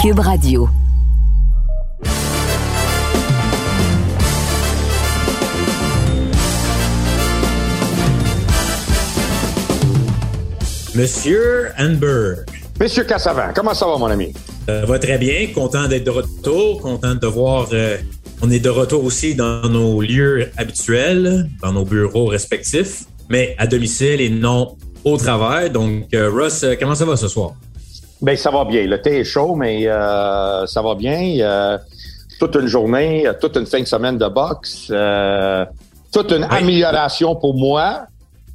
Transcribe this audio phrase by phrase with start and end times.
[0.00, 0.66] Cube Radio.
[10.94, 12.46] Monsieur Anberg.
[12.80, 14.32] Monsieur Cassavant, comment ça va, mon ami?
[14.66, 15.48] Ça va très bien.
[15.54, 16.80] Content d'être de retour.
[16.80, 17.68] Content de voir.
[17.72, 17.98] euh,
[18.42, 23.66] on est de retour aussi dans nos lieux habituels, dans nos bureaux respectifs, mais à
[23.66, 25.70] domicile et non au travail.
[25.70, 27.52] Donc, euh, Russ, euh, comment ça va ce soir?
[28.22, 28.86] Ben, ça va bien.
[28.86, 31.38] Le thé est chaud, mais euh, ça va bien.
[31.40, 31.78] Euh,
[32.38, 35.64] toute une journée, euh, toute une fin de semaine de boxe, euh,
[36.12, 38.04] toute une amélioration pour moi,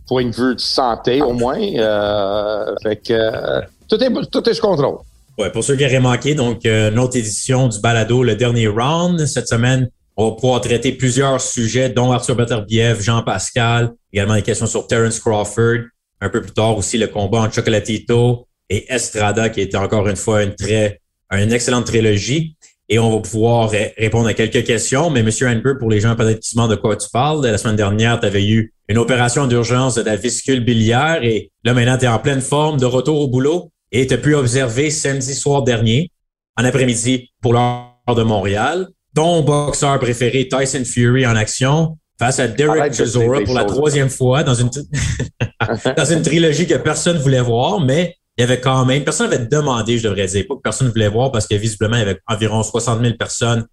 [0.07, 1.59] point de vue de santé au moins.
[1.59, 4.97] Euh, fait que tout est tout est sous contrôle.
[5.37, 8.67] Ouais, pour ceux qui auraient manqué, donc, euh, une autre édition du balado, le dernier
[8.67, 9.25] round.
[9.25, 14.43] Cette semaine, on va pouvoir traiter plusieurs sujets, dont Arthur Beterbiev, Jean Pascal, également des
[14.43, 15.79] questions sur Terence Crawford.
[16.21, 20.15] Un peu plus tard aussi, le combat entre Chocolatito et Estrada, qui était encore une
[20.15, 20.99] fois une très,
[21.31, 22.55] une excellente trilogie.
[22.87, 25.09] Et on va pouvoir ré- répondre à quelques questions.
[25.09, 27.57] Mais Monsieur Hanberg, pour les gens peut-être qui se demandent de quoi tu parles, la
[27.57, 31.97] semaine dernière, tu avais eu une opération d'urgence de ta vésicule biliaire et là, maintenant,
[31.97, 35.33] tu es en pleine forme, de retour au boulot et tu as pu observer samedi
[35.33, 36.11] soir dernier,
[36.57, 42.47] en après-midi, pour l'heure de Montréal, ton boxeur préféré, Tyson Fury, en action face à
[42.47, 44.69] Derek de Chisora pour la troisième fois dans une,
[45.97, 49.45] dans une trilogie que personne voulait voir, mais il y avait quand même, personne avait
[49.45, 52.19] demandé, je devrais dire, pas que personne voulait voir parce que visiblement, il y avait
[52.27, 53.65] environ 60 000 personnes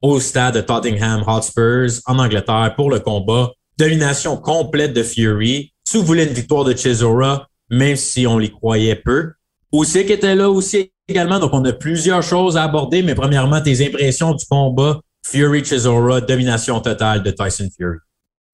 [0.00, 3.52] au stade de Tottenham Hotspurs en Angleterre pour le combat.
[3.78, 5.72] Domination complète de Fury.
[5.84, 9.32] Tu voulais une victoire de Chisora, même si on l'y croyait peu.
[9.70, 11.38] Aussi qui était là aussi également.
[11.38, 16.20] Donc, on a plusieurs choses à aborder, mais premièrement, tes impressions du combat Fury Chisora,
[16.22, 17.98] domination totale de Tyson Fury.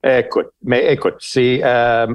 [0.04, 2.08] Écoute, mais écoute, c'est euh,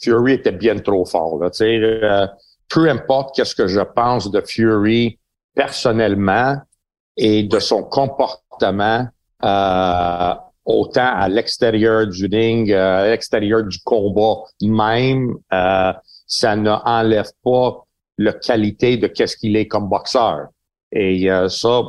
[0.00, 1.40] Fury était bien trop fort.
[1.40, 2.26] Là, euh,
[2.70, 5.18] peu importe qu'est-ce que je pense de Fury
[5.54, 6.56] personnellement
[7.16, 9.06] et de son comportement,
[9.44, 15.92] euh, autant à l'extérieur du ring, euh, à l'extérieur du combat même, euh,
[16.26, 17.84] ça n'enlève pas
[18.18, 20.48] la qualité de qu'est-ce qu'il est comme boxeur.
[20.92, 21.82] Et euh, ça,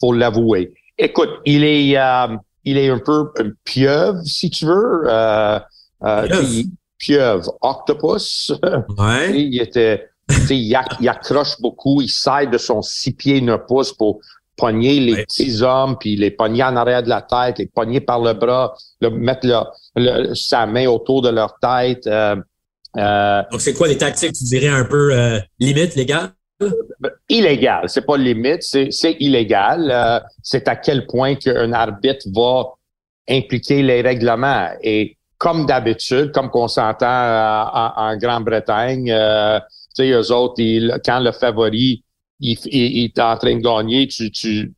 [0.00, 0.72] faut l'avouer.
[0.96, 5.02] Écoute, il est, euh, il est un peu une pieuvre, si tu veux.
[5.06, 5.58] Euh,
[6.04, 6.68] euh, Pieuvre.
[6.98, 8.52] pieuvre, octopus.
[8.98, 9.38] Ouais.
[9.38, 10.08] Il était,
[10.50, 14.20] il, il accroche beaucoup, il sert de son six pieds neuf pouces pour
[14.56, 15.24] pogner les Ouais.
[15.24, 18.74] petits hommes, puis les pogner en arrière de la tête, les pogner par le bras,
[19.00, 19.64] le, mettre le-
[19.96, 22.06] le- sa main autour de leur tête.
[22.06, 22.36] Euh,
[22.98, 26.32] euh, Donc, c'est quoi les tactiques, tu dirais, un peu euh, limite légales?
[27.28, 29.90] illégal, c'est pas limite, c'est illégal.
[29.90, 32.66] Euh, c'est à quel point qu'un arbitre va
[33.28, 34.68] impliquer les règlements.
[34.82, 37.06] Et comme d'habitude, comme qu'on s'entend
[37.74, 39.10] en, en Grande-Bretagne,
[39.96, 42.04] sais, eux autres, ils- quand le favori
[42.40, 44.72] il, il- il est en train de gagner, tu, tu,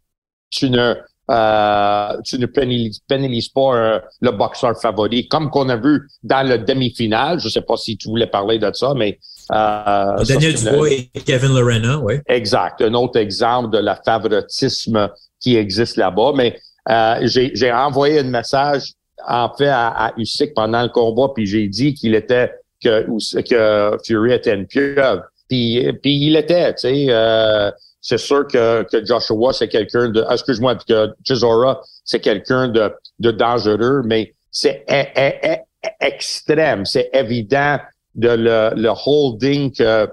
[0.51, 0.95] tu ne
[1.31, 6.47] euh, tu ne pénalises, pénalises pas euh, le boxeur favori, comme qu'on a vu dans
[6.47, 7.41] le demi-finale.
[7.41, 9.19] Je sais pas si tu voulais parler de ça, mais
[9.51, 12.17] euh, Daniel Dubois et Kevin Lorena, oui.
[12.27, 12.83] Exact.
[12.83, 15.09] Un autre exemple de la favoritisme
[15.41, 16.33] qui existe là-bas.
[16.37, 16.59] Mais
[16.91, 18.93] euh, j'ai j'ai envoyé un message
[19.27, 22.53] en fait à, à Usyk pendant le combat, puis j'ai dit qu'il était
[22.84, 25.22] que, Fury était une pieuvre.
[25.49, 27.06] Puis, puis il était, tu sais.
[27.11, 30.25] euh, c'est sûr que, que Joshua, c'est quelqu'un de.
[30.31, 36.84] Excuse-moi, que Chisora, c'est quelqu'un de, de dangereux, mais c'est e- e- e- extrême.
[36.84, 37.78] C'est évident
[38.15, 40.09] de le, le holding que.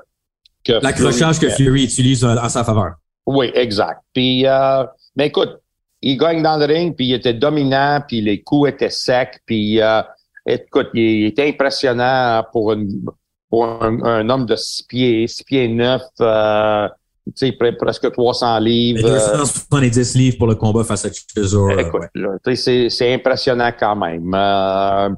[0.64, 2.94] que L'accrochage que Fury- utilise en, en sa faveur.
[3.26, 4.02] oui, exact.
[4.14, 4.84] Puis, euh,
[5.16, 5.58] mais écoute,
[6.02, 9.82] il gagne dans le ring, puis il était dominant, puis les coups étaient secs, puis
[9.82, 10.02] euh,
[10.46, 13.02] écoute, il était impressionnant pour, une,
[13.50, 16.88] pour un, un homme de six pieds, six pieds neuf, euh,
[17.28, 19.08] tu sais, pre- presque 300 Mais livres.
[19.08, 21.82] euh, 270 livres pour le combat face à Chisora.
[21.82, 22.56] Écoute, ouais.
[22.56, 24.34] c'est, impressionnant quand même.
[24.34, 25.10] Euh,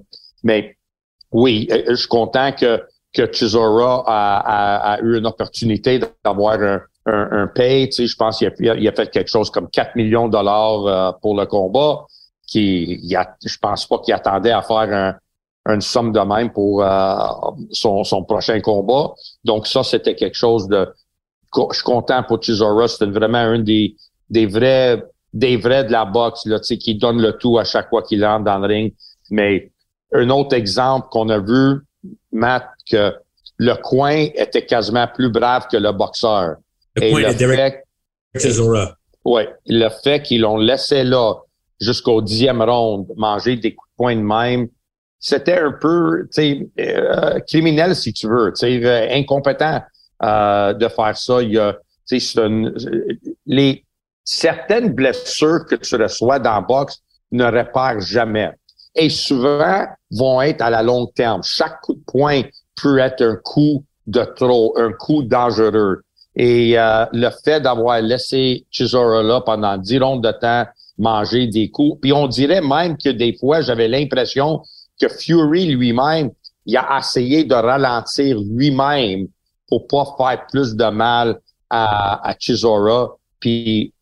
[0.44, 0.76] mais
[1.32, 2.82] oui, euh, je suis content que,
[3.14, 7.88] que Chisora a, a- a eu une opportunité d'avoir un, un, un pay.
[7.88, 10.34] Tu sais, je pense qu'il a, il a fait quelque chose comme 4 millions de
[10.34, 12.06] dollars euh, pour le combat.
[12.48, 16.52] Qui, il a, je pense pas qu'il attendait à faire un, une somme de même
[16.52, 17.16] pour euh,
[17.72, 19.14] son, son prochain combat.
[19.44, 20.94] Donc ça, c'était quelque chose de...
[21.56, 22.88] Je suis content pour Chisora.
[22.88, 23.96] C'était vraiment un des,
[24.30, 25.04] des vrais
[25.34, 28.04] des vrais de la boxe, là, tu sais, qui donnent le tout à chaque fois
[28.04, 28.94] qu'il entre dans le ring.
[29.32, 29.72] Mais
[30.14, 31.82] un autre exemple qu'on a vu,
[32.32, 33.16] Matt, que
[33.58, 36.58] le coin était quasiment plus brave que le boxeur.
[36.96, 37.84] Le Et point le de Derek
[38.36, 38.96] fait, Chisora.
[39.26, 41.34] ouais, le fait qu'ils l'ont laissé là
[41.84, 44.68] jusqu'au dixième round manger des coups de poing de même,
[45.20, 49.82] c'était un peu, tu euh, criminel si tu veux, tu euh, incompétent
[50.22, 51.42] euh, de faire ça.
[51.42, 52.20] Il a, C'est
[53.46, 53.86] les
[54.24, 57.00] certaines blessures que tu reçois dans la boxe
[57.32, 58.52] ne réparent jamais.
[58.96, 61.42] Et souvent vont être à la longue terme.
[61.44, 62.42] Chaque coup de poing
[62.82, 66.02] peut être un coup de trop, un coup dangereux.
[66.36, 70.66] Et euh, le fait d'avoir laissé Chisora là pendant dix rondes de temps
[70.98, 74.62] manger des coups, puis on dirait même que des fois, j'avais l'impression
[75.00, 76.32] que Fury lui-même,
[76.66, 79.28] il a essayé de ralentir lui-même
[79.68, 83.16] pour pas faire plus de mal à, à Chisora.
[83.40, 83.94] Puis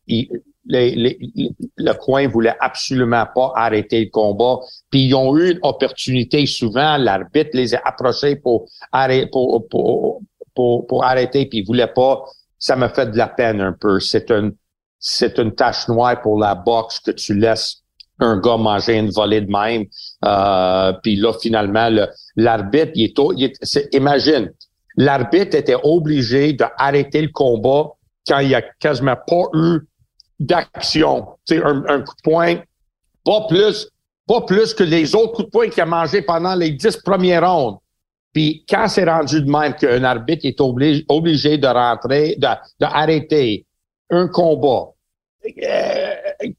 [0.64, 4.60] le coin voulait absolument pas arrêter le combat.
[4.90, 10.20] Puis ils ont eu une opportunité souvent, l'arbitre les a approchés pour arrêter, pour, pour,
[10.54, 12.24] pour, puis ils voulaient pas.
[12.58, 13.98] Ça me fait de la peine un peu.
[13.98, 14.54] C'est une,
[15.02, 17.82] c'est une tâche noire pour la boxe que tu laisses
[18.20, 19.84] un gars manger une volée de même.
[20.24, 21.88] Euh, puis là, finalement,
[22.36, 23.12] l'arbitre, il
[23.44, 24.52] est, imagine,
[24.96, 27.90] l'arbitre était obligé d'arrêter le combat
[28.26, 29.80] quand il y a quasiment pas eu
[30.38, 31.26] d'action.
[31.44, 32.56] Sais, un, coup de poing,
[33.24, 33.88] pas plus,
[34.28, 37.50] pas plus que les autres coups de poing qu'il a mangé pendant les dix premières
[37.50, 37.78] rondes.
[38.32, 42.46] Puis quand c'est rendu de même qu'un arbitre est obligé, obligé de rentrer, de,
[42.80, 43.62] de
[44.12, 44.91] un combat,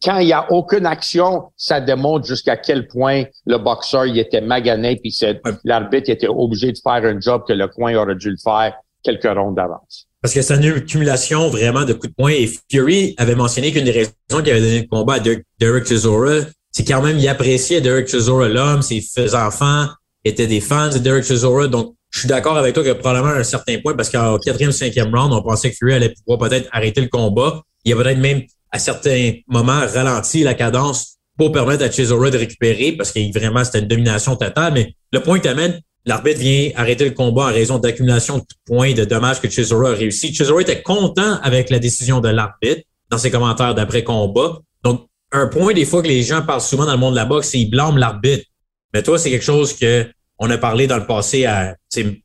[0.02, 4.42] quand il n'y a aucune action, ça démontre jusqu'à quel point le boxeur il était
[4.42, 5.18] magané, puis
[5.64, 9.26] l'arbitre était obligé de faire un job que le coin aurait dû le faire quelques
[9.26, 10.08] rondes d'avance.
[10.22, 12.32] Parce que c'est une accumulation vraiment de coups de poing.
[12.32, 16.46] Et Fury avait mentionné qu'une des raisons qu'il avait donné le combat à Derek Chisora,
[16.72, 19.88] c'est quand même il appréciait Derek Chisora, l'homme, ses enfants
[20.24, 21.68] étaient des fans de Derek Chisora.
[21.68, 24.72] Donc, je suis d'accord avec toi que probablement à un certain point, parce qu'au quatrième,
[24.72, 27.62] cinquième round, on pensait que Fury allait pouvoir peut-être arrêter le combat.
[27.84, 32.38] Il a peut-être même, à certains moments, ralenti la cadence pour permettre à Chisora de
[32.38, 34.74] récupérer, parce que vraiment, c'était une domination totale.
[34.74, 35.48] Mais le point que
[36.06, 39.94] L'arbitre vient arrêter le combat en raison d'accumulation de points de dommages que Chisora a
[39.94, 40.34] réussi.
[40.34, 44.60] Chisora était content avec la décision de l'arbitre dans ses commentaires d'après-combat.
[44.84, 47.26] Donc, un point des fois que les gens parlent souvent dans le monde de la
[47.26, 48.44] boxe, c'est qu'ils blâment l'arbitre.
[48.94, 50.06] Mais toi, c'est quelque chose que
[50.40, 51.78] on a parlé dans le passé à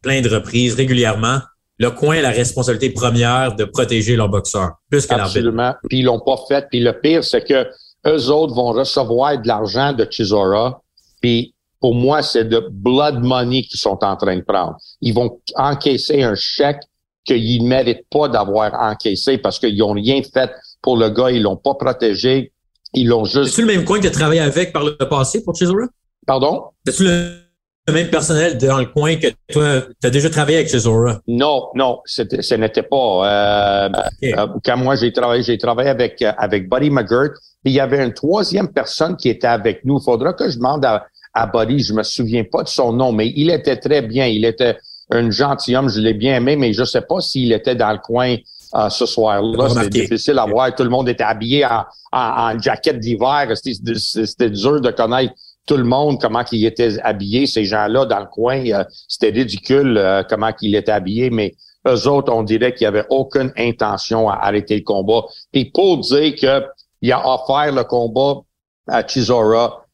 [0.03, 1.41] plein de reprises, régulièrement.
[1.79, 5.15] Le coin a la responsabilité première de protéger leur boxeur, plus que.
[5.15, 5.75] Absolument.
[5.89, 6.67] Puis ils l'ont pas fait.
[6.71, 7.69] Puis le pire, c'est que
[8.07, 10.83] eux autres vont recevoir de l'argent de Chisora.
[11.21, 14.77] Puis pour moi, c'est de blood money qu'ils sont en train de prendre.
[15.01, 16.81] Ils vont encaisser un chèque
[17.25, 20.51] qu'ils ne méritent pas d'avoir encaissé parce qu'ils n'ont rien fait
[20.83, 22.53] pour le gars, ils l'ont pas protégé,
[22.95, 23.51] ils l'ont juste...
[23.51, 25.87] C'est-tu le même coin que tu as travaillé avec par le passé pour Chisora?
[26.27, 26.65] Pardon?
[26.87, 27.48] C'est-tu le
[27.93, 31.21] même personnel dans le coin que toi, tu as déjà travaillé avec Chisora?
[31.27, 33.87] Non, non, ce n'était pas.
[33.87, 33.89] Euh,
[34.25, 37.33] euh, quand moi j'ai travaillé, j'ai travaillé avec, avec Buddy McGirt,
[37.65, 39.99] il y avait une troisième personne qui était avec nous.
[40.01, 43.13] Il faudra que je demande à, à Buddy, je me souviens pas de son nom,
[43.13, 44.27] mais il était très bien.
[44.27, 44.77] Il était
[45.11, 48.37] un gentilhomme, je l'ai bien aimé, mais je sais pas s'il était dans le coin
[48.75, 49.69] euh, ce soir-là.
[49.71, 50.75] C'était difficile à voir.
[50.75, 53.49] Tout le monde était habillé en, en, jaquette d'hiver.
[53.55, 55.33] C'était dur de connaître
[55.69, 58.65] tout le monde, comment il était habillé, ces gens-là dans le coin.
[58.67, 61.55] Euh, c'était ridicule euh, comment il était habillé, mais
[61.87, 65.23] eux autres, on dirait qu'il n'y avait aucune intention à arrêter le combat.
[65.53, 68.41] Et pour dire qu'il a offert le combat
[68.89, 69.85] à Chisora,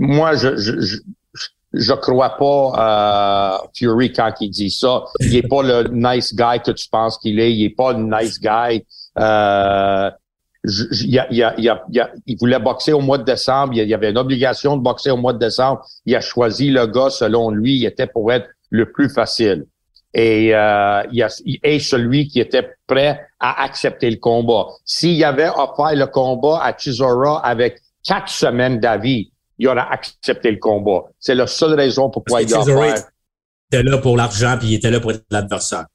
[0.00, 0.56] moi, je,
[1.72, 5.04] je, crois pas à Fury quand il dit ça.
[5.20, 7.52] Il est pas le nice guy que tu penses qu'il est.
[7.52, 8.84] Il est pas le nice guy.
[9.18, 10.10] Euh,
[10.64, 11.24] il,
[12.26, 13.74] il, voulait boxer au mois de décembre.
[13.74, 15.84] Il y avait une obligation de boxer au mois de décembre.
[16.04, 19.66] Il a choisi le gars, selon lui, il était pour être le plus facile.
[20.14, 21.28] Et euh, il, a,
[21.62, 24.66] est celui qui était prêt à accepter le combat.
[24.84, 30.58] S'il avait offert le combat à Chisora avec quatre semaines d'avis, il aura accepté le
[30.58, 31.04] combat.
[31.20, 32.62] C'est la seule raison pourquoi il a.
[33.70, 35.86] Il était là pour l'argent puis il était là pour l'adversaire.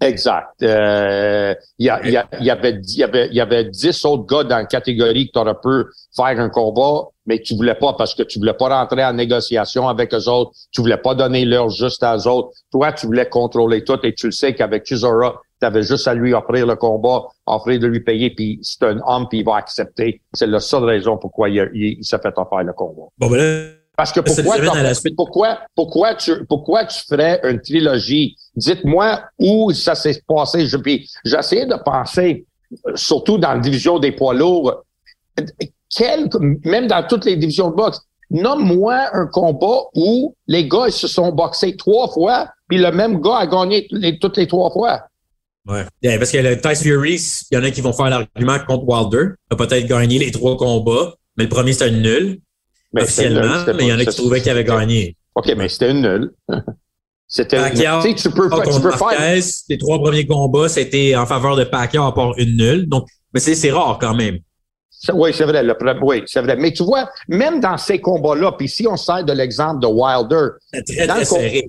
[0.00, 0.62] Exact.
[0.62, 4.44] Euh, il, y a, y a, y avait, y avait, y avait dix autres gars
[4.44, 8.14] dans la catégorie que tu aurais pu faire un combat, mais tu voulais pas parce
[8.14, 10.52] que tu voulais pas rentrer en négociation avec eux autres.
[10.70, 12.50] Tu voulais pas donner l'heure juste à eux autres.
[12.70, 16.14] Toi, tu voulais contrôler tout et tu le sais qu'avec Chisora, tu avais juste à
[16.14, 19.56] lui offrir le combat, offrir de lui payer, puis c'est un homme, puis il va
[19.56, 20.22] accepter.
[20.32, 23.08] C'est la seule raison pourquoi il, il, s'est fait offrir le combat.
[23.18, 24.56] Ben Parce que pourquoi,
[25.16, 28.36] pourquoi, pourquoi, tu, pourquoi tu ferais une trilogie?
[28.54, 30.68] Dites-moi où ça s'est passé.
[30.68, 32.46] Je, puis j'essayais de penser,
[32.94, 34.84] surtout dans la division des poids lourds,
[35.90, 36.28] quel,
[36.64, 37.98] même dans toutes les divisions de boxe,
[38.30, 43.20] nomme-moi un combat où les gars ils se sont boxés trois fois, puis le même
[43.20, 43.88] gars a gagné
[44.20, 45.08] toutes les trois fois.
[45.66, 45.84] Ouais.
[46.18, 49.34] parce que le Tyson Fury, il y en a qui vont faire l'argument contre Wilder.
[49.50, 52.38] Il a peut-être gagné les trois combats, mais le premier, c'était une
[52.92, 53.02] nulle.
[53.02, 55.16] officiellement, mais il y en a qui trouvaient qu'il avait gagné.
[55.34, 56.32] OK, mais c'était une nulle.
[57.30, 57.58] C'était
[58.14, 59.42] tu peux, tu peux faire.
[59.68, 62.88] Les trois premiers combats, c'était en faveur de Pacquiao à part une nulle.
[62.88, 64.38] Donc, mais c'est rare quand même.
[65.12, 65.62] Oui, c'est vrai.
[65.62, 66.56] Le, oui, c'est vrai.
[66.56, 70.56] Mais tu vois, même dans ces combats-là, puis si on sert de l'exemple de Wilder,
[70.86, 71.62] très, dans, le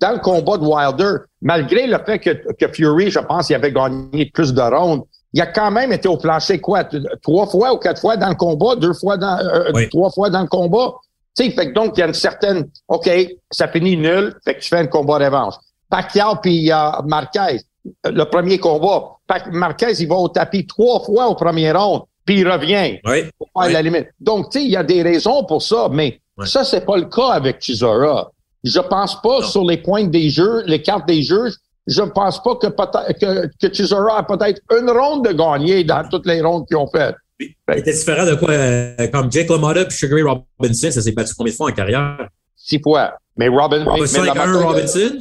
[0.00, 3.72] dans le combat de Wilder, malgré le fait que, que Fury, je pense, il avait
[3.72, 5.02] gagné plus de rondes,
[5.34, 6.84] il a quand même été au plancher quoi,
[7.20, 10.30] trois fois ou quatre fois dans le combat, deux fois dans, euh, euh, trois fois
[10.30, 10.94] dans le combat?
[11.36, 13.10] Tu sais, fait que donc il y a une certaine, ok,
[13.50, 15.54] ça finit nul, fait que tu fais un combat revanche.
[15.90, 17.60] Pacquiao puis euh, Marquez,
[18.04, 19.16] le premier combat,
[19.50, 23.24] Marquez il va au tapis trois fois au premier round puis il revient oui.
[23.36, 24.06] pour faire la limite.
[24.20, 27.06] Donc, tu sais, il y a des raisons pour ça, mais ça, c'est pas le
[27.06, 28.30] cas avec Chisora.
[28.62, 31.50] Je pense pas sur les points des jeux, les cartes des jeux,
[31.86, 36.26] je pense pas que, que, que Chisora a peut-être une ronde de gagner dans toutes
[36.26, 37.16] les rondes qu'ils ont faites.
[37.40, 38.50] Il était différent de quoi?
[38.50, 42.28] Euh, comme Jake LaMotta et Sugar Robinson, ça s'est battu combien de fois en carrière?
[42.56, 43.18] Six fois.
[43.36, 45.18] Mais Robin, 5-1 Robinson?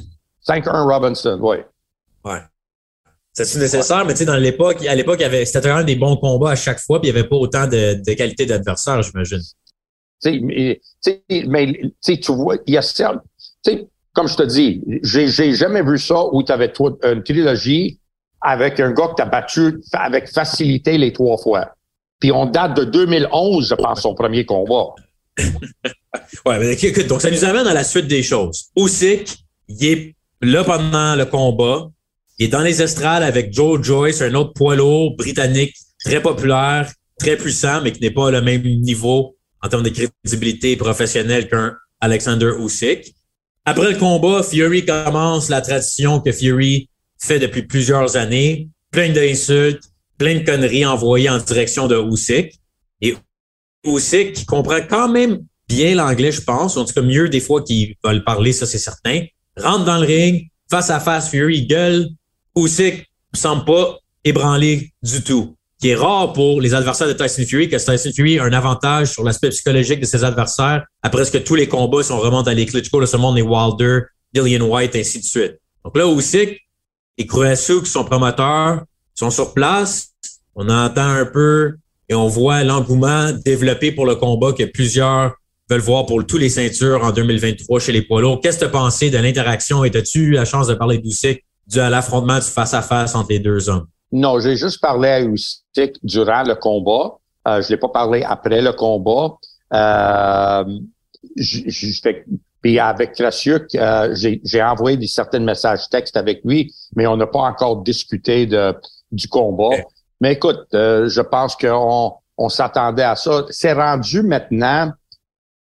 [0.47, 1.57] 5-1 Robinson, oui.
[2.23, 2.39] Ouais.
[3.33, 6.55] C'est nécessaire, mais tu sais, dans l'époque, à l'époque, c'était vraiment des bons combats à
[6.55, 9.41] chaque fois, puis il n'y avait pas autant de, de qualité d'adversaire, j'imagine.
[10.21, 10.39] Tu
[11.01, 13.23] sais, mais tu vois, il y a certes,
[13.65, 16.71] tu sais, comme je te dis, j'ai, jamais vu ça où tu avais
[17.03, 17.99] une trilogie
[18.41, 21.71] avec un gars que tu as battu avec facilité les trois fois.
[22.19, 24.89] Puis on date de 2011, je pense, son premier combat.
[26.45, 28.65] ouais, mais écoute, donc ça nous amène à la suite des choses.
[28.77, 29.35] Usyk,
[29.67, 31.89] il est là pendant le combat,
[32.37, 34.75] il est dans les estrades avec Joe Joyce, un autre poids
[35.17, 39.89] britannique très populaire, très puissant, mais qui n'est pas le même niveau en termes de
[39.89, 43.15] crédibilité professionnelle qu'un Alexander Usyk.
[43.65, 49.83] Après le combat, Fury commence la tradition que Fury fait depuis plusieurs années, plein d'insultes,
[50.17, 52.59] plein de conneries envoyées en direction de Usyk.
[52.99, 53.15] Et
[53.85, 57.63] Usyk, qui comprend quand même bien l'anglais, je pense, en tout cas mieux des fois
[57.63, 61.65] qu'il va le parler, ça c'est certain, rentre dans le ring, face à face, Fury
[61.65, 62.09] gueule,
[62.57, 67.43] Usyk ne semble pas ébranlé du tout, qui est rare pour les adversaires de Tyson
[67.45, 71.43] Fury, que Tyson Fury a un avantage sur l'aspect psychologique de ses adversaires à presque
[71.43, 74.95] tous les combats si on remonte à les Klitschko, le monde, les Wilder, Dillian White,
[74.95, 75.59] ainsi de suite.
[75.83, 76.57] Donc là, Usyk
[77.17, 80.13] et qui sont promoteurs, sont sur place.
[80.55, 81.73] On entend un peu
[82.07, 85.33] et on voit l'engouement développé pour le combat que plusieurs
[85.69, 88.39] veulent voir pour tous les ceintures en 2023 chez les poids lourds.
[88.39, 91.43] Qu'est-ce que tu as pensé de l'interaction et as-tu eu la chance de parler d'Usyk
[91.67, 93.87] dû à l'affrontement du face-à-face entre les deux hommes?
[94.13, 97.17] Non, j'ai juste parlé à Usyk durant le combat.
[97.47, 99.37] Euh, je l'ai pas parlé après le combat.
[99.73, 100.63] Euh,
[102.61, 107.25] puis avec Krasiuk, euh, j'ai envoyé des certains messages textes avec lui, mais on n'a
[107.27, 108.73] pas encore discuté de,
[109.11, 109.75] du combat.
[110.21, 113.45] Mais écoute, euh, je pense qu'on on, s'attendait à ça.
[113.49, 114.91] C'est rendu maintenant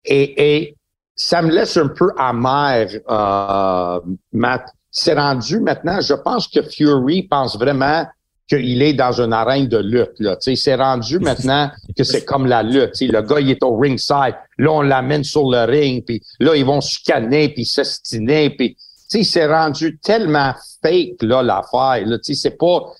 [0.04, 0.76] et, et
[1.14, 4.00] ça me laisse un peu amer, euh,
[4.32, 8.06] Matt, c'est rendu maintenant, je pense que Fury pense vraiment
[8.48, 10.18] qu'il est dans une arène de lutte.
[10.18, 10.36] Là.
[10.40, 13.00] C'est rendu maintenant que c'est comme la lutte.
[13.00, 14.34] Le gars, il est au ringside.
[14.58, 16.04] Là, on l'amène sur le ring.
[16.04, 18.50] Puis là, ils vont se canner, puis s'estiner.
[18.50, 18.76] Puis,
[19.06, 22.06] c'est rendu tellement fake, là, l'affaire.
[22.06, 22.18] Là.
[22.22, 22.92] C'est pas...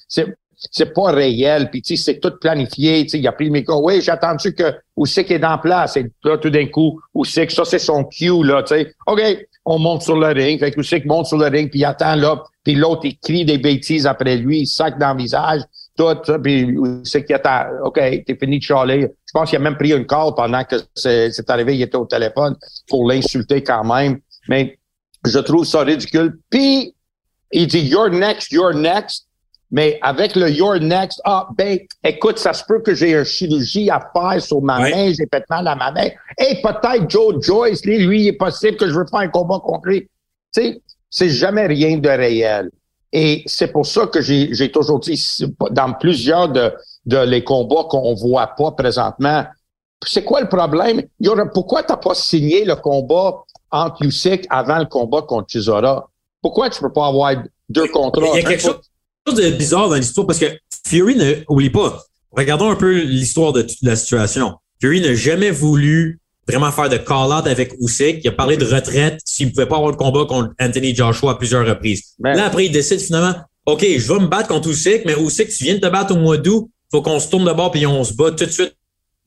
[0.72, 3.06] C'est pas réel, puis c'est tout planifié.
[3.14, 3.80] Il a pris le micro.
[3.80, 5.96] Oui, j'ai attendu que Usyk est en place?
[5.96, 8.42] Et là, tout d'un coup, Usyk, ça, c'est son cue.
[8.42, 8.92] Là, sais.
[9.06, 9.20] OK,
[9.70, 10.58] on monte sur le ring.
[10.58, 12.42] Fait que Usyk monte sur le ring, puis il attend là.
[12.64, 15.60] Puis l'autre, il crie des bêtises après lui, il sac dans le visage,
[15.94, 16.62] tout, ça, puis
[17.02, 17.66] Usyk qui attend.
[17.84, 19.00] OK, t'es fini de chialer.
[19.02, 22.06] Je pense qu'il a même pris une call pendant que c'est arrivé, il était au
[22.06, 22.56] téléphone
[22.88, 24.20] pour l'insulter quand même.
[24.48, 24.78] Mais
[25.26, 26.38] je trouve ça ridicule.
[26.48, 26.94] Puis,
[27.52, 29.27] il dit, you're next, you're next.
[29.70, 33.90] Mais avec le Your Next, ah, ben, écoute, ça se peut que j'ai une chirurgie
[33.90, 36.08] à faire sur ma main, j'ai fait mal à ma main.
[36.38, 39.58] Et peut-être Joe Joyce, lui, lui, il est possible que je veux faire un combat
[39.62, 40.08] contre lui.
[40.54, 42.70] Tu sais, c'est jamais rien de réel.
[43.12, 45.22] Et c'est pour ça que j'ai toujours dit,
[45.70, 46.72] dans plusieurs de,
[47.04, 49.44] de les combats qu'on voit pas présentement,
[50.06, 51.02] c'est quoi le problème?
[51.20, 55.48] Il y aura, pourquoi t'as pas signé le combat entre Usyk avant le combat contre
[55.50, 56.08] Chisora?
[56.40, 57.34] Pourquoi tu peux pas avoir
[57.68, 58.26] deux contrats?
[58.34, 58.80] Il y a quelque chose
[59.34, 60.46] de bizarre dans l'histoire parce que
[60.86, 64.54] Fury ne, oublie pas, regardons un peu l'histoire de toute la situation.
[64.80, 68.20] Fury n'a jamais voulu vraiment faire de call-out avec Usyk.
[68.24, 71.34] Il a parlé de retraite s'il pouvait pas avoir le combat contre Anthony Joshua à
[71.34, 72.14] plusieurs reprises.
[72.20, 73.34] Là, après, il décide finalement,
[73.66, 76.18] OK, je vais me battre contre Usyk, mais Usyk, tu viens de te battre au
[76.18, 78.74] mois d'août, faut qu'on se tourne de bord puis on se bat tout de suite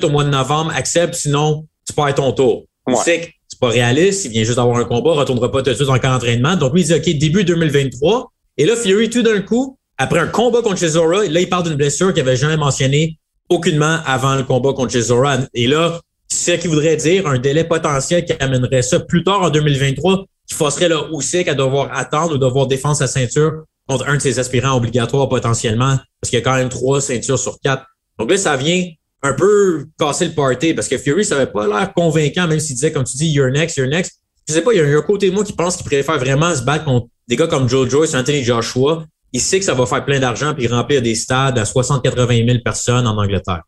[0.01, 0.71] au mois de novembre.
[0.75, 2.65] Accepte, sinon, tu perds ton tour.
[2.87, 2.95] Ouais.
[2.95, 4.25] Usyk, c'est pas réaliste.
[4.25, 6.55] Il vient juste d'avoir un combat, retournera pas tout de suite en camp d'entraînement.
[6.55, 8.31] Donc, lui, il dit, OK, début 2023.
[8.57, 11.75] Et là, Fury, tout d'un coup, après un combat contre Chisora, là, il parle d'une
[11.75, 15.37] blessure qu'il avait jamais mentionnée aucunement avant le combat contre Chisora.
[15.53, 19.51] Et là, ce qui voudrait dire un délai potentiel qui amènerait ça plus tard en
[19.51, 24.15] 2023, qui forcerait le Usyk à devoir attendre ou devoir défendre sa ceinture contre un
[24.15, 27.85] de ses aspirants obligatoires potentiellement, parce qu'il y a quand même trois ceintures sur quatre.
[28.17, 28.83] Donc là, ça vient
[29.21, 32.75] un peu casser le party, parce que Fury, ça n'avait pas l'air convaincant, même s'il
[32.75, 34.13] disait, comme tu dis, you're next, you're next.
[34.47, 36.55] Je sais pas, il y a un côté de moi qui pense qu'il préfère vraiment
[36.55, 39.05] se battre contre des gars comme Joe Joyce, Anthony Joshua.
[39.33, 42.59] Il sait que ça va faire plein d'argent puis remplir des stades à 60-80 000
[42.63, 43.63] personnes en Angleterre.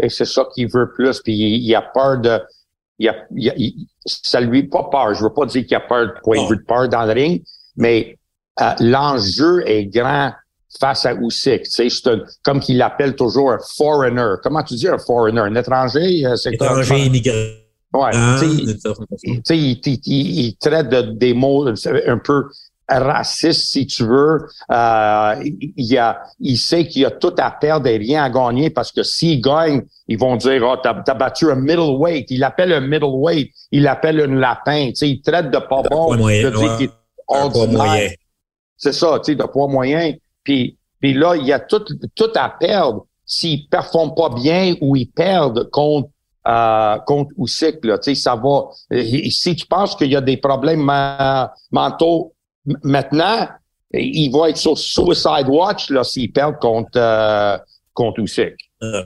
[0.00, 2.40] Et c'est ça qu'il veut plus, puis il, a peur de...
[2.98, 5.14] Il a, il, ça lui pas peur.
[5.14, 7.42] Je veux pas dire qu'il a peur de point de peur dans le ring,
[7.76, 8.16] mais
[8.60, 10.32] euh, l'enjeu est grand
[10.80, 11.66] face à Usyk.
[11.66, 11.88] C'est
[12.42, 14.34] comme qu'il l'appelle toujours un foreigner.
[14.42, 15.40] Comment tu dis un foreigner?
[15.40, 16.24] Un étranger?
[16.24, 17.58] Euh, c'est étranger immigré.
[17.92, 18.10] Ouais.
[18.14, 18.40] Ah,
[19.50, 22.44] il, traite de, des mots un peu
[22.98, 24.46] racistes, si tu veux.
[24.70, 25.34] Euh,
[25.76, 29.02] il, a, il sait qu'il a tout à perdre et rien à gagner parce que
[29.02, 32.30] s'il gagne, ils vont dire, oh, t'as, as battu un middleweight.
[32.30, 33.50] Il appelle un middleweight.
[33.70, 34.90] Il appelle un lapin.
[34.94, 36.16] sais, il traite de pas bon.
[36.16, 38.18] Moyen, de ouais.
[38.76, 40.12] C'est ça, tu sais, de poids moyen.
[40.42, 41.84] Puis, puis là, il y a tout,
[42.14, 46.08] tout à perdre s'ils performent pas bien ou ils perdent contre
[46.46, 47.84] euh, contre Usyk.
[47.84, 48.70] Là, tu sais, ça va.
[48.90, 50.90] Si tu penses qu'il y a des problèmes
[51.70, 52.34] mentaux
[52.82, 53.48] maintenant,
[53.92, 57.58] il va être sur Suicide Watch s'il perd contre euh,
[57.92, 58.54] contre Usyk.
[58.82, 59.02] Euh,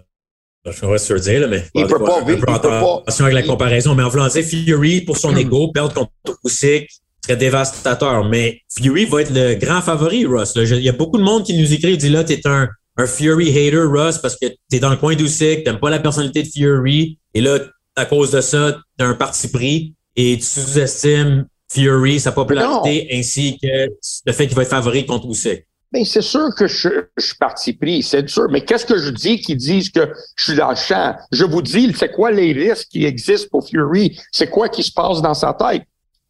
[0.64, 2.44] je vais sur dire, là, mais il peut pas vivre.
[2.44, 3.02] Pas.
[3.20, 6.88] avec la comparaison, mais en voulant dire Fury pour son ego, perdre contre Usyk
[7.24, 8.24] serait dévastateur.
[8.24, 10.54] Mais Fury va être le grand favori, Russ.
[10.56, 13.06] Il y a beaucoup de monde qui nous écrit et dit là, t'es un un
[13.06, 16.48] Fury hater, Russ, parce que t'es dans le coin d'Usyk, t'aimes pas la personnalité de
[16.48, 17.58] Fury, et là,
[17.94, 23.58] à cause de ça, t'as un parti pris et tu sous-estimes Fury, sa popularité, ainsi
[23.58, 23.88] que
[24.26, 25.66] le fait qu'il va être favori contre Usyk.
[25.92, 28.48] Mais c'est sûr que je, suis parti pris, c'est sûr.
[28.50, 31.14] Mais qu'est-ce que je dis qui disent que je suis dans le champ?
[31.32, 34.18] Je vous dis, c'est quoi les risques qui existent pour Fury?
[34.32, 35.84] C'est quoi qui se passe dans sa tête?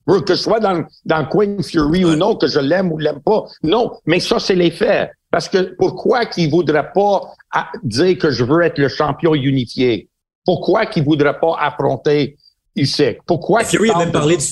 [0.07, 2.99] Que je sois dans, dans le coin de Fury ou non, que je l'aime ou
[2.99, 3.45] l'aime pas?
[3.63, 5.11] Non, mais ça, c'est les faits.
[5.33, 7.35] Parce que pourquoi qu'il voudrait pas
[7.83, 10.09] dire que je veux être le champion unifié?
[10.45, 12.37] Pourquoi qu'il voudrait pas affronter
[12.77, 13.19] Usyk?
[13.27, 14.45] Pourquoi Fury a même parlé du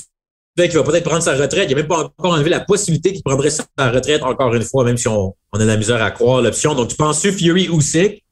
[0.56, 1.68] fait qu'il va peut-être prendre sa retraite.
[1.68, 4.84] Il n'a même pas encore enlevé la possibilité qu'il prendrait sa retraite encore une fois,
[4.84, 6.74] même si on, on a de la misère à croire l'option.
[6.74, 8.24] Donc, tu penses Fury Usyk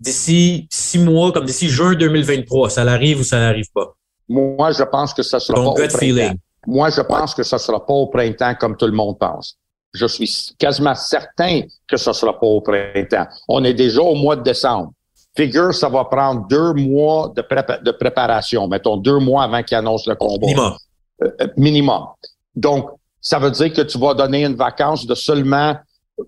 [0.00, 3.94] d'ici six mois, comme d'ici juin 2023, ça l'arrive ou ça n'arrive pas?
[4.28, 6.34] Moi, je pense que ça sera pas au printemps.
[6.66, 9.56] Moi, je pense que ça sera pas au printemps comme tout le monde pense.
[9.94, 13.26] Je suis quasiment certain que ça sera pas au printemps.
[13.48, 14.92] On est déjà au mois de décembre.
[15.36, 17.44] Figure, ça va prendre deux mois de,
[17.82, 18.66] de préparation.
[18.68, 20.46] Mettons deux mois avant qu'il annonce le combat.
[20.46, 20.74] Minimum.
[21.22, 22.06] Euh, euh, minimum.
[22.54, 25.76] Donc, ça veut dire que tu vas donner une vacance de seulement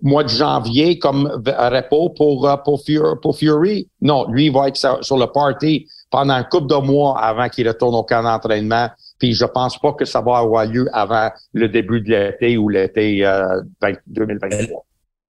[0.01, 3.87] mois de janvier comme repos pour, euh, pour, Fury.
[4.01, 7.67] Non, lui, il va être sur, le party pendant un couple de mois avant qu'il
[7.67, 11.67] retourne au camp d'entraînement puis je pense pas que ça va avoir lieu avant le
[11.67, 13.61] début de l'été ou l'été euh,
[14.07, 14.85] 2023.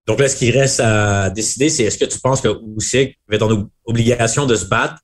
[0.06, 3.34] Donc là, ce qui reste à décider, c'est est-ce que tu penses que Usyk va
[3.34, 4.94] être en obligation de se battre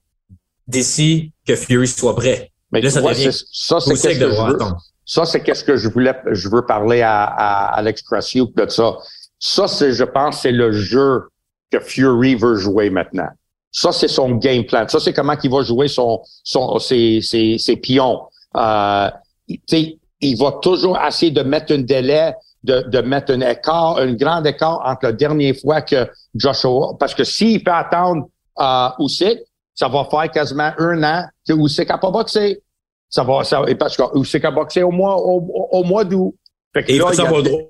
[0.67, 2.53] d'ici que Fury soit prêt?
[2.77, 4.59] Mais là, ça, ça, c'est qu'est-ce que je veux.
[5.05, 8.97] Ça, c'est qu'est-ce que je voulais, je veux parler à, à Alex Krasiuk de ça.
[9.39, 11.29] Ça, c'est, je pense, c'est le jeu
[11.71, 13.29] que Fury veut jouer maintenant.
[13.71, 14.87] Ça, c'est son game plan.
[14.89, 18.23] Ça, c'est comment il va jouer son, son, ses, ses, ses pions.
[18.57, 19.11] Euh,
[19.49, 22.35] il va toujours essayer de mettre un délai,
[22.65, 27.15] de, de mettre un écart, un grand écart entre la dernière fois que Joshua, parce
[27.15, 28.27] que s'il peut attendre
[28.59, 29.39] euh, Usyk,
[29.75, 32.61] ça va faire quasiment un an que Usyk n'a pas boxé.
[33.09, 36.35] Ça va, ça, parce que Usyk a boxé au mois, au, mois d'août.
[36.75, 37.31] Et là, il a...
[37.31, 37.63] le droit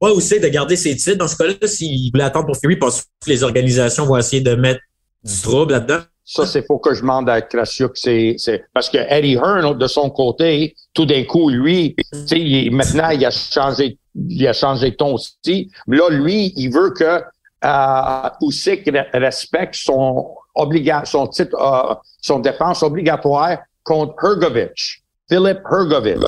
[0.00, 1.18] aussi de garder ses titres.
[1.18, 4.54] Dans ce cas-là, s'il voulait attendre pour Fury, parce que les organisations vont essayer de
[4.54, 4.80] mettre
[5.22, 6.00] du trouble là-dedans.
[6.24, 7.96] Ça, c'est faut que je demande à Krasiuk.
[7.96, 11.96] C'est, c'est parce que Eddie Hearn, de son côté, tout d'un coup, lui,
[12.30, 15.70] il, maintenant, il a changé, il a changé de ton aussi.
[15.88, 17.22] Là, lui, il veut que
[17.64, 26.18] euh, Usyk respecte son obligation, son titre, euh, son défense obligatoire contre Hergovich, Philip Hergovich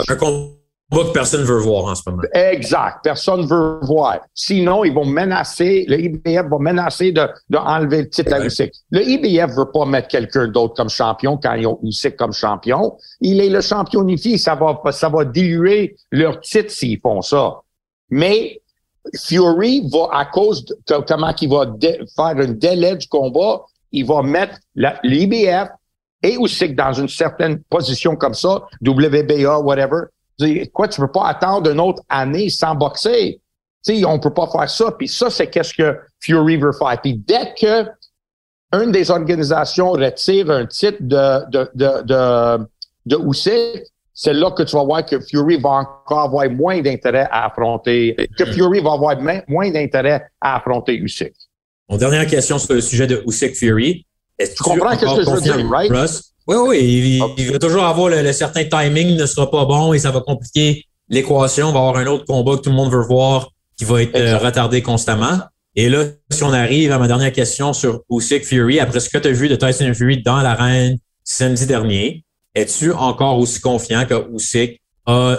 [1.01, 2.23] que personne veut voir en ce moment.
[2.35, 2.99] Exact.
[3.03, 4.21] Personne veut voir.
[4.35, 8.73] Sinon, ils vont menacer, le IBF va menacer de, de enlever le titre à Usyk.
[8.91, 12.97] Le IBF veut pas mettre quelqu'un d'autre comme champion quand ils ont Usyk comme champion.
[13.21, 14.39] Il est le champion unifié.
[14.39, 17.61] Ça va, ça va diluer leur titre s'ils font ça.
[18.11, 18.61] Mais
[19.25, 20.75] Fury va, à cause de
[21.07, 21.67] comment il va
[22.15, 25.69] faire un délai du combat, il va mettre l'IBF
[26.23, 30.05] et Usyk dans une certaine position comme ça, WBA, whatever,
[30.73, 33.41] Quoi, tu peux pas attendre une autre année sans boxer?
[33.83, 34.93] sais, on peut pas faire ça.
[34.93, 37.01] Puis ça, c'est qu'est-ce que Fury veut faire.
[37.01, 37.89] Puis dès que
[38.73, 42.67] une des organisations retire un titre de, de, de, de,
[43.07, 43.83] de Usyk,
[44.15, 48.17] c'est là que tu vas voir que Fury va encore avoir moins d'intérêt à affronter,
[48.39, 49.17] que Fury va avoir
[49.49, 51.35] moins d'intérêt à affronter Usyk.
[51.89, 54.07] Mon dernière question sur le sujet de Usyk Fury.
[54.39, 55.93] Tu comprends ce que je veux dire, right?
[56.49, 60.11] Oui, oui, il, va toujours avoir le, certain timing ne sera pas bon et ça
[60.11, 61.69] va compliquer l'équation.
[61.69, 64.17] On va avoir un autre combat que tout le monde veut voir qui va être
[64.17, 65.39] euh, retardé constamment.
[65.77, 69.19] Et là, si on arrive à ma dernière question sur Usyk Fury, après ce que
[69.19, 74.35] tu as vu de Tyson Fury dans l'arène samedi dernier, es-tu encore aussi confiant que
[74.35, 75.39] Usyk a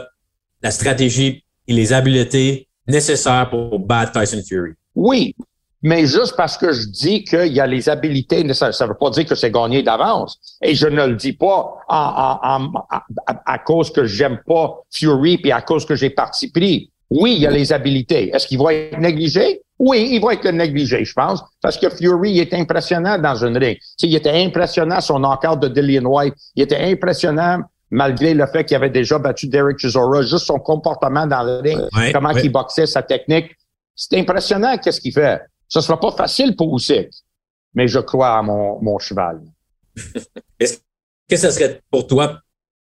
[0.62, 4.71] la stratégie et les habiletés nécessaires pour battre Tyson Fury?
[4.95, 5.36] Oui,
[5.84, 9.10] mais juste parce que je dis qu'il y a les habiletés, ça ne veut pas
[9.10, 10.39] dire que c'est gagné d'avance.
[10.63, 12.58] Et je ne le dis pas à,
[13.46, 16.89] à, cause que j'aime pas Fury puis à cause que j'ai parti pris.
[17.10, 18.34] Oui, il y a les habiletés.
[18.34, 19.62] Est-ce qu'il va être négligé?
[19.78, 23.78] Oui, il va être négligé, je pense, parce que Fury est impressionnant dans une ring.
[24.00, 26.34] Tu il était impressionnant son knockout de Dillian White.
[26.56, 27.60] Il était impressionnant
[27.91, 31.80] malgré le fait qu'il avait déjà battu Derek Chisora, juste son comportement dans le ring,
[32.13, 33.52] comment il boxait, sa technique.
[33.96, 35.41] C'est impressionnant qu'est-ce qu'il fait.
[35.73, 37.09] Ce sera pas facile pour Usyk,
[37.73, 39.41] mais je crois à mon, mon cheval.
[40.59, 40.77] Est-ce
[41.27, 42.41] que ce serait pour toi,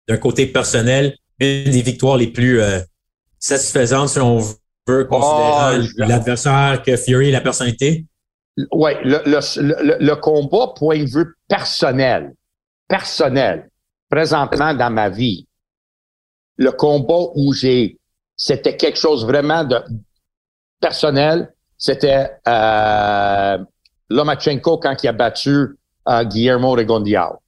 [0.08, 2.80] d'un côté personnel, une des victoires les plus euh,
[3.38, 4.39] satisfaisantes, si on
[4.88, 8.08] veut, considérant oh, l'adversaire que Fury et la personnalité?
[8.71, 12.34] Oui, le, le, le, combat, point de vue personnel,
[12.88, 13.69] personnel,
[14.10, 15.47] présentement dans ma vie,
[16.58, 17.99] le combat où j'ai,
[18.36, 19.80] c'était quelque chose vraiment de
[20.82, 23.58] personnel, c'était euh,
[24.10, 27.39] Lomachenko quand il a battu euh, Guillermo Regondiao.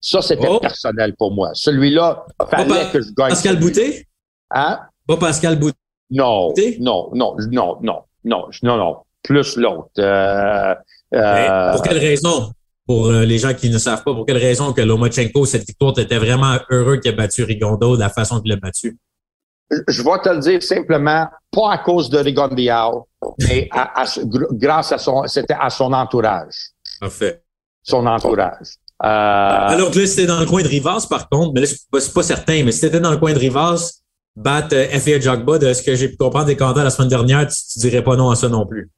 [0.00, 0.60] Ça, c'était oh.
[0.60, 1.50] personnel pour moi.
[1.54, 3.30] Celui-là, fallait que je gagne.
[3.30, 4.06] Pascal Boutet?
[4.50, 4.80] Hein?
[5.06, 5.76] Pas Pascal Boutet?
[6.10, 8.96] Non, non, non, non, non, non, non, non.
[9.22, 9.90] Plus l'autre.
[9.98, 10.74] Euh,
[11.14, 12.52] euh pour quelle raison?
[12.86, 15.98] Pour euh, les gens qui ne savent pas, pour quelle raison que Lomachenko, cette victoire,
[15.98, 18.98] était vraiment heureux qu'il ait battu Rigondo de la façon qu'il l'a battu?
[19.88, 23.06] Je vais te le dire simplement, pas à cause de Rigondiao,
[23.38, 24.04] mais à,
[24.52, 26.72] grâce à son, c'était à son entourage.
[27.00, 27.42] Parfait.
[27.82, 28.76] Son entourage.
[29.02, 31.88] Euh, Alors que là, c'était dans le coin de Rivas, par contre, mais là, c'est
[31.90, 34.00] pas, pas certain, mais si c'était dans le coin de Rivas,
[34.36, 35.20] battre euh, F.A.
[35.20, 38.02] Jogba, de ce que j'ai pu comprendre des candidats la semaine dernière, tu, tu dirais
[38.02, 38.90] pas non à ça non plus.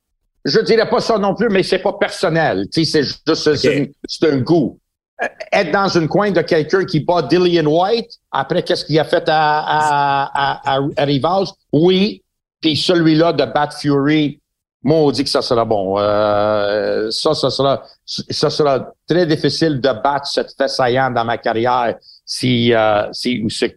[0.45, 2.67] Je dirais pas ça non plus, mais c'est pas personnel.
[2.73, 4.81] Tu sais, c'est juste, c'est un goût.
[5.21, 9.05] Euh, être dans une coin de quelqu'un qui bat Dillian White, après qu'est-ce qu'il a
[9.05, 12.23] fait à, à, à, Rivas, oui,
[12.61, 14.41] puis celui-là de Bat Fury,
[14.85, 15.99] moi, on dit que ça sera bon.
[15.99, 21.95] Euh, ça, ça sera, ça sera très difficile de battre cette saillante dans ma carrière
[22.25, 23.07] si, euh,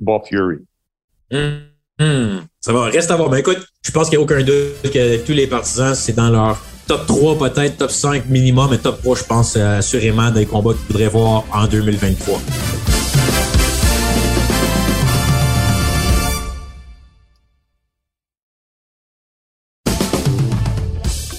[0.01, 0.57] bat Fury.
[1.31, 2.39] Mmh.
[2.59, 3.29] Ça va, reste à voir.
[3.29, 6.29] Mais écoute, je pense qu'il n'y a aucun doute que tous les partisans, c'est dans
[6.29, 10.45] leur top 3, peut-être top 5 minimum, mais top 3, je pense euh, assurément des
[10.45, 12.39] combats qu'ils voudraient voir en 2023.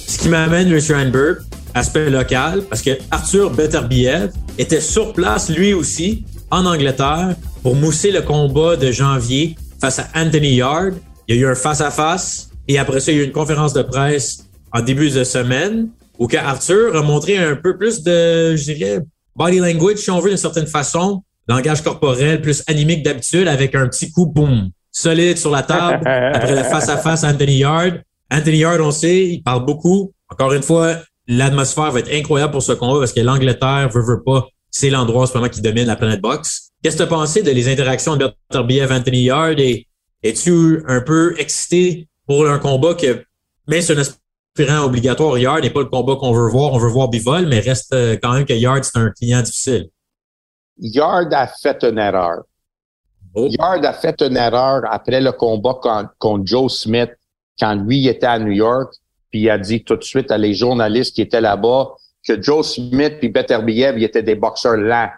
[0.08, 0.80] Ce qui m'amène, M.
[0.90, 1.38] Heinberg,
[1.74, 8.10] aspect local, parce que Arthur Beterbiev était sur place, lui aussi, en Angleterre, pour mousser
[8.10, 10.94] le combat de janvier face à Anthony Yard.
[11.28, 13.72] Il y a eu un face-à-face, et après ça, il y a eu une conférence
[13.72, 18.72] de presse en début de semaine où Arthur a montré un peu plus de, je
[18.72, 19.00] dirais,
[19.34, 23.74] body language, si on veut, d'une certaine façon, langage corporel plus animé que d'habitude, avec
[23.74, 28.02] un petit coup, boum, solide sur la table, après le face-à-face -à, Anthony Yard.
[28.30, 30.12] Anthony Yard, on sait, il parle beaucoup.
[30.30, 30.96] Encore une fois,
[31.28, 35.22] l'atmosphère va être incroyable pour ce combat parce que l'Angleterre veut, veut pas, c'est l'endroit
[35.22, 36.70] en ce moment qui domine la planète boxe.
[36.82, 39.60] Qu'est-ce que tu as pensé de les interactions de Beterbiev Anthony Yard?
[39.60, 39.86] Et
[40.22, 43.24] es-tu un peu excité pour un combat que,
[43.68, 44.02] mais c'est un
[44.56, 46.72] aspirant obligatoire, Yard n'est pas le combat qu'on veut voir.
[46.72, 49.88] On veut voir Bivol, mais reste euh, quand même que Yard, c'est un client difficile.
[50.78, 52.42] Yard a fait une erreur.
[53.34, 53.48] Oh.
[53.50, 55.78] Yard a fait une erreur après le combat
[56.18, 57.10] contre Joe Smith
[57.58, 58.94] quand lui était à New York
[59.30, 61.94] puis il a dit tout de suite à les journalistes qui étaient là-bas
[62.26, 65.10] que Joe Smith puis Beterbiev, ils étaient des boxeurs lents.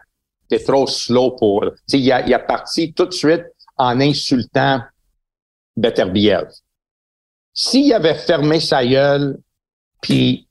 [0.50, 1.74] C'était trop slow pour eux.
[1.92, 3.44] Il a, il a parti tout de suite
[3.76, 4.80] en insultant
[5.76, 6.48] Beterbiev.
[7.60, 9.36] S'il avait fermé sa gueule,
[10.00, 10.46] puis,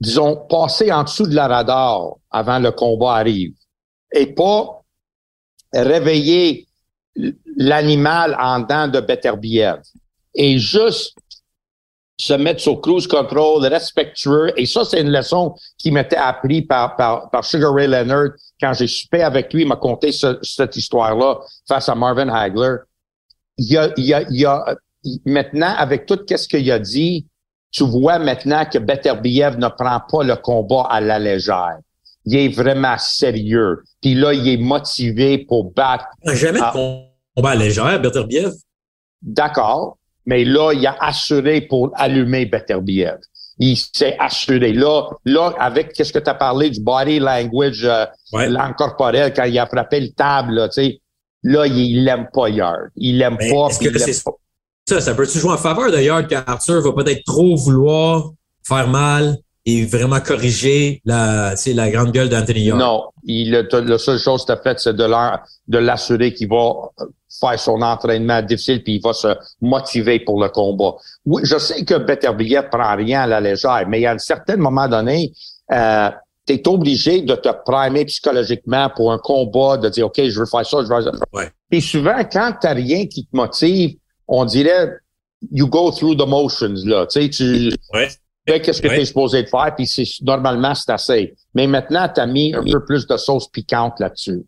[0.00, 3.54] disons, passé en dessous de la radar avant le combat arrive,
[4.12, 4.80] et pas
[5.72, 6.68] réveiller
[7.56, 9.80] l'animal en dents de Beterbiev,
[10.36, 11.16] et juste
[12.16, 14.52] se mettre sur cruise control, respectueux.
[14.56, 18.86] Et ça, c'est une leçon qui m'était appris par, par, Sugar Ray Leonard quand j'ai
[18.86, 22.76] soupé avec lui, il m'a conté cette histoire-là face à Marvin Hagler.
[23.58, 24.76] Il y a, il y a
[25.24, 27.26] maintenant, avec tout ce qu'il a dit,
[27.70, 31.78] tu vois maintenant que Beterbiev ne prend pas le combat à la légère.
[32.24, 33.82] Il est vraiment sérieux.
[34.00, 36.04] Puis là, il est motivé pour battre.
[36.24, 38.52] Jamais de combat légère, Beterbiev.
[39.22, 43.18] D'accord, mais là, il a assuré pour allumer Beterbiev.
[43.58, 44.72] Il s'est assuré.
[44.72, 49.44] Là, là, avec qu'est-ce que tu as parlé du body language, euh, langue corporelle, quand
[49.44, 51.00] il a frappé le table, tu sais,
[51.42, 52.90] là, il l'aime pas Yard.
[52.96, 53.68] Il l'aime pas.
[53.80, 54.32] Que pas.
[54.92, 58.28] Ça, ça peut-tu jouer en faveur Yard qu'Arthur va peut-être trop vouloir
[58.62, 62.78] faire mal et vraiment corriger la, la grande gueule d'Anthony Yard?
[62.78, 63.04] Non.
[63.24, 66.90] Il, la seule chose que tu as faite, c'est de l'assurer qu'il va
[67.40, 69.28] faire son entraînement difficile puis il va se
[69.62, 70.96] motiver pour le combat.
[71.24, 74.88] Oui, je sais que Beterbiev prend rien à la légère, mais a un certain moment
[74.88, 75.32] donné,
[75.72, 76.10] euh,
[76.46, 80.44] tu es obligé de te primer psychologiquement pour un combat, de dire, OK, je veux
[80.44, 81.24] faire ça, je veux faire ça.
[81.32, 81.50] Ouais.
[81.70, 83.96] Et souvent, quand tu rien qui te motive,
[84.32, 84.96] on dirait,
[85.50, 87.06] you go through the motions, là.
[87.06, 87.70] Tu sais, tu
[88.48, 91.34] fais qu'est-ce que tu es supposé de faire, puis c'est, normalement, c'est assez.
[91.54, 94.42] Mais maintenant, tu as mis un peu plus de sauce piquante là-dessus.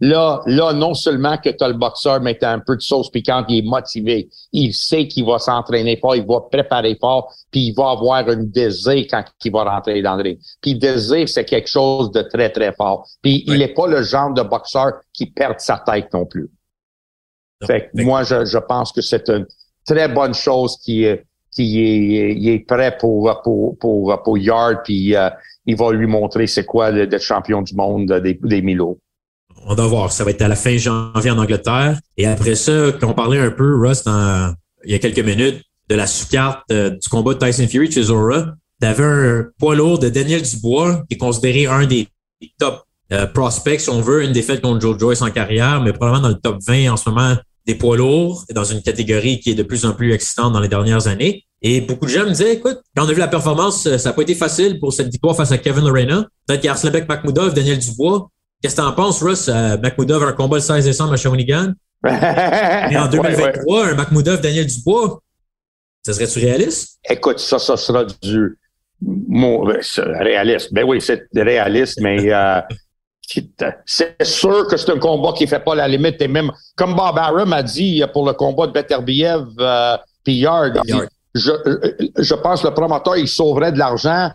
[0.00, 2.82] Là, là, non seulement que tu as le boxeur, mais tu as un peu de
[2.82, 4.28] sauce piquante, il est motivé.
[4.52, 8.42] Il sait qu'il va s'entraîner fort, il va préparer fort, puis il va avoir un
[8.42, 10.38] désir quand il va rentrer dans le ring.
[10.60, 13.06] Puis le désir, c'est quelque chose de très, très fort.
[13.22, 16.50] Puis il n'est pas le genre de boxeur qui perd sa tête non plus.
[17.64, 19.46] Fait que moi, je, je pense que c'est une
[19.86, 25.16] très bonne chose qui est qui est, est prêt pour pour pour, pour Yard, puis
[25.16, 25.30] euh,
[25.64, 28.98] il va lui montrer c'est quoi d'être champion du monde des, des Milo
[29.68, 30.12] on va voir.
[30.12, 31.98] Ça va être à la fin janvier en Angleterre.
[32.16, 34.04] Et après ça, quand on parlait un peu, Russ,
[34.84, 38.54] il y a quelques minutes, de la sous-carte euh, du combat de Tyson Fury Chisora,
[38.80, 42.08] t'avais un poids lourd de Daniel Dubois, qui est considéré un des,
[42.58, 46.22] top euh, prospects, si on veut, une défaite contre Joe Joyce en carrière, mais probablement
[46.22, 49.54] dans le top 20 en ce moment des poids lourds, dans une catégorie qui est
[49.54, 51.44] de plus en plus excitante dans les dernières années.
[51.62, 54.10] Et beaucoup de gens me disaient, écoute, quand on a vu la performance, euh, ça
[54.10, 56.26] n'a pas été facile pour cette victoire face à Kevin Lorena.
[56.46, 58.28] Peut-être qu'Arslanbek Makhmoudov, Daniel Dubois,
[58.62, 59.48] Qu'est-ce que t'en penses, Russ?
[59.48, 61.72] Euh, Makhmoudov a un combat le 16 décembre à Shawinigan.
[62.04, 65.20] Et en 2023, un Makhmoudov, Daniel Dubois,
[66.04, 66.98] ça serait-tu réaliste?
[67.08, 68.58] Écoute, ça, ça sera du
[69.00, 69.80] ben,
[70.20, 70.72] réaliste.
[70.72, 72.60] Ben oui, c'est réaliste, mais euh,
[73.84, 76.20] c'est sûr que c'est un combat qui fait pas la limite.
[76.22, 80.80] Et même, comme Bob Arum a dit pour le combat de Beterbiev euh, puis Yard,
[81.34, 81.52] je,
[82.18, 84.30] je pense que le promoteur, il sauverait de l'argent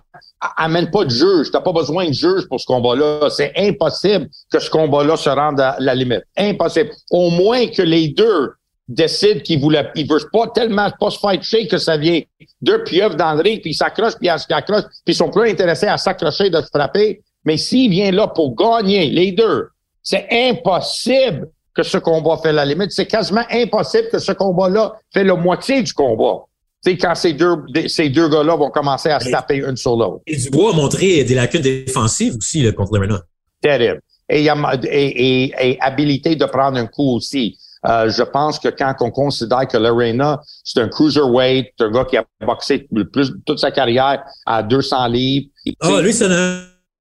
[0.58, 1.51] amène pas de juge.
[1.51, 3.30] T'as pas besoin de juge pour ce combat-là.
[3.30, 6.23] C'est impossible que ce combat-là se rende à la limite.
[6.38, 6.91] Impossible.
[7.12, 8.54] Au moins que les deux
[8.88, 12.21] décident qu'ils voulaient, ils veulent pas tellement pas se faire que ça vient
[12.62, 15.49] deux pieuvres dans le ring, puis ils s'accrochent, puis ils s'accrochent, puis ils sont plus
[15.49, 17.21] intéressés à s'accrocher de se frapper.
[17.45, 19.69] Mais s'il vient là pour gagner, les deux,
[20.04, 22.91] c'est impossible que ce combat fait la limite.
[22.91, 26.45] C'est quasiment impossible que ce combat-là fait la moitié du combat
[26.82, 27.56] sais, quand ces deux,
[27.88, 30.21] ces deux gars-là vont commencer à se taper une sur l'autre.
[30.27, 33.21] Et Dubois a montré des lacunes défensives aussi là, contre Lerena.
[33.62, 34.01] Terrible.
[34.30, 34.51] Et, et,
[34.86, 37.58] et, et, habilité de prendre un coup aussi.
[37.86, 42.06] Euh, je pense que quand on considère que Lorena, c'est un cruiserweight, c'est un gars
[42.06, 45.47] qui a boxé plus toute sa carrière à 200 livres.
[45.82, 46.13] Ah, lui,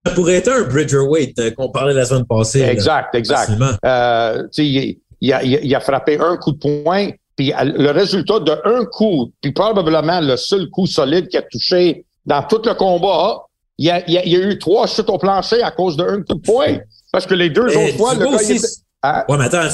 [0.05, 2.63] ça, pourrait être un bridgerweight euh, qu'on parlait la semaine passée.
[2.63, 3.53] Exact, exact.
[3.85, 8.53] Euh, il, il, a, il, a, frappé un coup de poing, puis le résultat de
[8.65, 13.45] un coup, puis probablement le seul coup solide qui a touché dans tout le combat,
[13.79, 16.35] il y a, il y a, eu trois chutes au plancher à cause d'un coup
[16.35, 16.79] de poing.
[17.13, 18.67] Parce que les deux autres fois, le gars, aussi, était...
[19.03, 19.25] Ah.
[19.29, 19.69] Ouais, mais attends,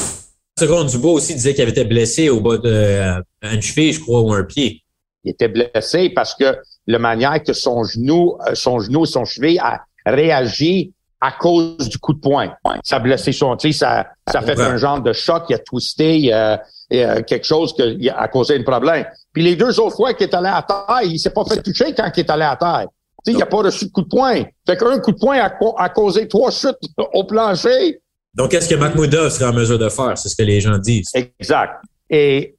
[0.58, 4.00] seconde, Dubois aussi disait qu'il avait été blessé au bas de euh, une cheville, je
[4.00, 4.82] crois, ou un pied.
[5.24, 9.24] Il était blessé parce que la manière que son genou, euh, son genou et son
[9.24, 12.52] cheville a réagi à cause du coup de poing.
[12.84, 15.54] Ça a blessé son, tu sais, ça, ça a fait un genre de choc, il
[15.54, 16.56] a twisté, euh,
[16.92, 19.06] euh, quelque chose qui a causé un problème.
[19.32, 21.94] Puis les deux autres fois qu'il est allé à terre, il s'est pas fait toucher
[21.94, 22.86] quand il est allé à terre.
[23.24, 24.44] Tu sais, il a pas reçu de coup de poing.
[24.66, 26.76] Fait qu'un coup de poing a, causé trois chutes
[27.12, 28.00] au plancher.
[28.34, 30.16] Donc, qu'est-ce que Mahmoudov serait en mesure de faire?
[30.16, 31.10] C'est ce que les gens disent.
[31.14, 31.80] Exact.
[32.10, 32.54] Et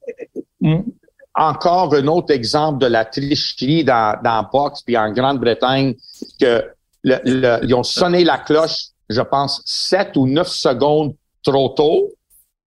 [0.65, 0.79] euh,
[1.35, 5.95] encore un autre exemple de la tricherie dans, dans boxe puis en Grande-Bretagne
[6.41, 6.65] que
[7.03, 12.09] ils ont sonné la cloche, je pense, sept ou neuf secondes trop tôt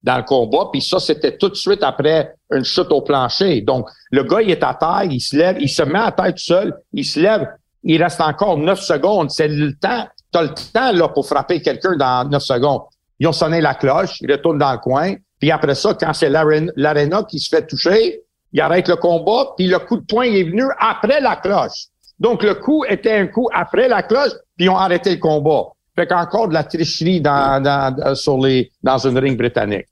[0.02, 0.68] dans le combat.
[0.72, 3.60] Puis ça, c'était tout de suite après une chute au plancher.
[3.60, 6.34] Donc, le gars, il est à terre, il se lève, il se met à terre
[6.34, 7.46] tout seul, il se lève,
[7.82, 9.30] il reste encore neuf secondes.
[9.30, 12.82] C'est le temps, t'as le temps là pour frapper quelqu'un dans neuf secondes.
[13.18, 15.14] Ils ont sonné la cloche, il retourne dans le coin.
[15.38, 19.66] Puis après ça, quand c'est l'Arena qui se fait toucher, il arrête le combat, puis
[19.68, 21.86] le coup de poing est venu après la cloche.
[22.20, 25.64] Donc, le coup était un coup après la cloche, puis ils ont arrêté le combat.
[25.96, 29.88] Fait qu'encore de la tricherie dans, dans, sur les, dans une ring britannique.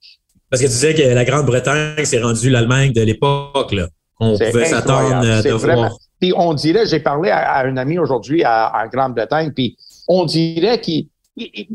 [0.50, 3.88] Parce que tu disais que la Grande-Bretagne s'est rendue l'Allemagne de l'époque, là.
[4.20, 5.96] On pouvait s'attendre de voir.
[6.20, 9.76] Puis on dirait, j'ai parlé à, un ami aujourd'hui en Grande-Bretagne, puis
[10.08, 11.06] on dirait qu'il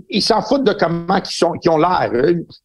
[0.09, 2.11] ils s'en foutent de comment ils, sont, ont l'air.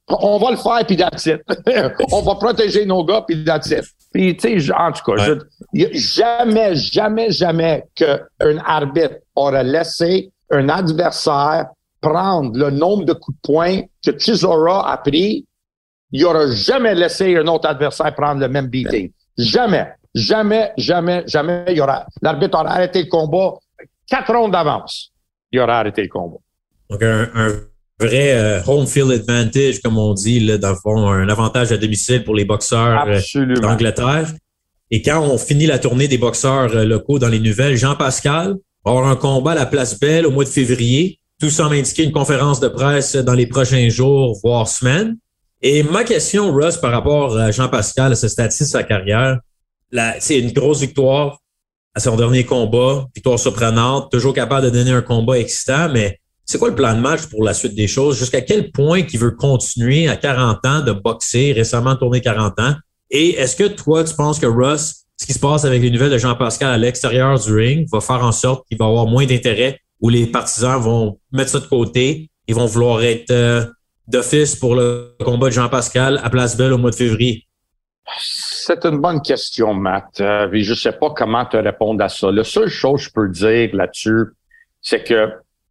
[0.09, 1.41] On va le faire, puis that's it.
[2.13, 3.85] On va protéger nos gars, puis that's it.
[4.13, 5.35] Puis, tu sais, en tout cas,
[5.93, 11.67] jamais, jamais, jamais qu'un arbitre aurait laissé un adversaire
[12.01, 15.45] prendre le nombre de coups de poing que Chisora a pris,
[16.13, 19.13] il n'aurait jamais laissé un autre adversaire prendre le même beating.
[19.37, 21.65] Jamais, jamais, jamais, jamais.
[21.69, 23.55] Il aura, l'arbitre aurait arrêté le combat
[24.07, 25.13] quatre rondes d'avance.
[25.53, 26.39] Il aurait arrêté le combat.
[26.91, 27.29] Donc, un,
[28.01, 31.77] vrai euh, home field advantage, comme on dit, là, dans le fond, un avantage à
[31.77, 34.33] domicile pour les boxeurs euh, d'Angleterre.
[34.91, 38.55] Et quand on finit la tournée des boxeurs euh, locaux dans les nouvelles, Jean Pascal
[38.85, 41.19] va avoir un combat à la Place Belle au mois de février.
[41.41, 45.17] Tout semble indiquer une conférence de presse dans les prochains jours, voire semaines.
[45.61, 49.41] Et ma question, Russ, par rapport à Jean Pascal, à ce statut de sa carrière,
[50.21, 51.39] c'est une grosse victoire
[51.95, 56.59] à son dernier combat, victoire surprenante, toujours capable de donner un combat excitant, mais c'est
[56.59, 58.19] quoi le plan de match pour la suite des choses?
[58.19, 62.75] Jusqu'à quel point qu'il veut continuer à 40 ans de boxer, récemment tourné 40 ans?
[63.11, 66.11] Et est-ce que toi, tu penses que Russ, ce qui se passe avec les nouvelles
[66.11, 69.79] de Jean-Pascal à l'extérieur du ring, va faire en sorte qu'il va avoir moins d'intérêt
[70.01, 73.67] ou les partisans vont mettre ça de côté, ils vont vouloir être euh,
[74.07, 77.45] d'office pour le combat de Jean-Pascal à Place Belle au mois de février?
[78.21, 80.19] C'est une bonne question, Matt.
[80.23, 82.33] Euh, je ne sais pas comment te répondre à ça.
[82.33, 84.29] La seule chose que je peux dire là-dessus,
[84.81, 85.29] c'est que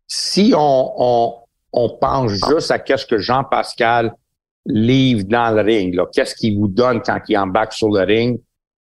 [0.08, 1.36] si on,
[1.74, 4.14] on, pense juste à qu'est-ce que Jean-Pascal
[4.66, 8.40] livre dans le ring, qu'est-ce qu'il vous donne quand il embarque sur le ring,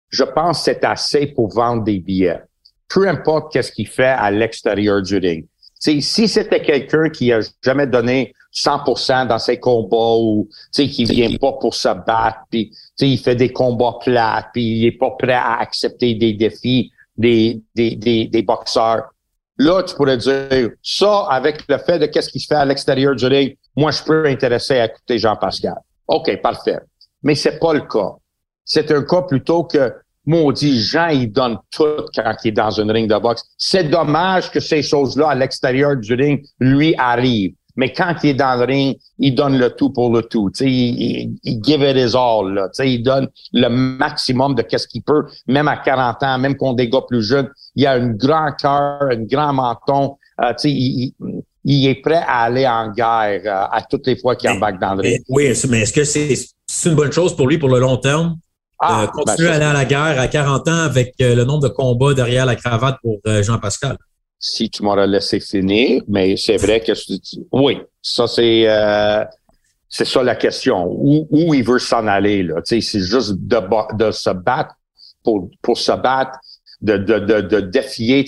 [0.09, 2.41] je pense que c'est assez pour vendre des billets.
[2.89, 5.45] Peu importe qu'est-ce qu'il fait à l'extérieur du ring.
[5.79, 11.53] si c'était quelqu'un qui a jamais donné 100% dans ses combats ou qui vient pas
[11.53, 15.59] pour se battre, puis il fait des combats plats, puis il est pas prêt à
[15.59, 19.11] accepter des défis des, des boxeurs,
[19.61, 23.15] Là, tu pourrais dire, ça, avec le fait de qu'est-ce qui se fait à l'extérieur
[23.15, 25.75] du ring, moi, je peux m'intéresser à écouter Jean-Pascal.
[26.07, 26.79] OK, parfait.
[27.21, 28.13] Mais c'est pas le cas.
[28.65, 29.93] C'est un cas plutôt que,
[30.25, 33.43] maudit, Jean, il donne tout quand il est dans une ring de boxe.
[33.55, 37.53] C'est dommage que ces choses-là à l'extérieur du ring lui arrivent.
[37.75, 40.49] Mais quand il est dans le ring, il donne le tout pour le tout.
[40.59, 42.53] Il, il, il, give it his all.
[42.53, 42.69] Là.
[42.83, 47.01] Il donne le maximum de qu'est-ce qu'il peut, même à 40 ans, même qu'on gars
[47.07, 47.49] plus jeunes.
[47.75, 50.17] Il a un grand cœur, un grand menton.
[50.41, 51.13] Euh, il,
[51.63, 54.95] il, est prêt à aller en guerre euh, à toutes les fois qu'il embarque dans
[54.95, 55.23] le ring.
[55.29, 58.37] Oui, mais est-ce que c'est une bonne chose pour lui pour le long terme?
[58.79, 61.61] Ah, euh, ben, continuer à aller à la guerre à 40 ans avec le nombre
[61.61, 63.97] de combats derrière la cravate pour Jean-Pascal?
[64.41, 66.93] Si tu m'aurais laissé finir, mais c'est vrai que
[67.51, 69.23] oui, ça c'est euh,
[69.87, 70.87] c'est ça la question.
[70.89, 72.55] Où, où il veut s'en aller là?
[72.63, 74.73] C'est juste de, de se battre
[75.23, 76.39] pour pour se battre,
[76.81, 78.25] de de de, de défier.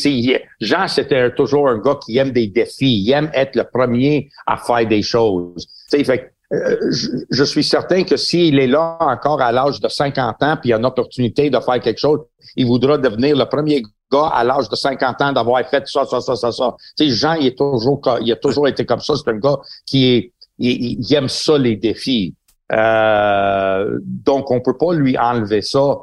[0.61, 4.57] Jean c'était toujours un gars qui aime des défis, il aime être le premier à
[4.57, 5.67] faire des choses.
[5.89, 10.43] fait euh, je, je, suis certain que s'il est là encore à l'âge de 50
[10.43, 12.19] ans, puis il a une opportunité de faire quelque chose,
[12.55, 13.81] il voudra devenir le premier
[14.17, 16.75] à l'âge de 50 ans d'avoir fait ça, ça, ça, ça, ça.
[16.99, 19.15] Jean, il est toujours, il a toujours été comme ça.
[19.15, 22.35] C'est un gars qui est, il, aime ça, les défis.
[22.71, 25.97] Euh, donc, on peut pas lui enlever ça.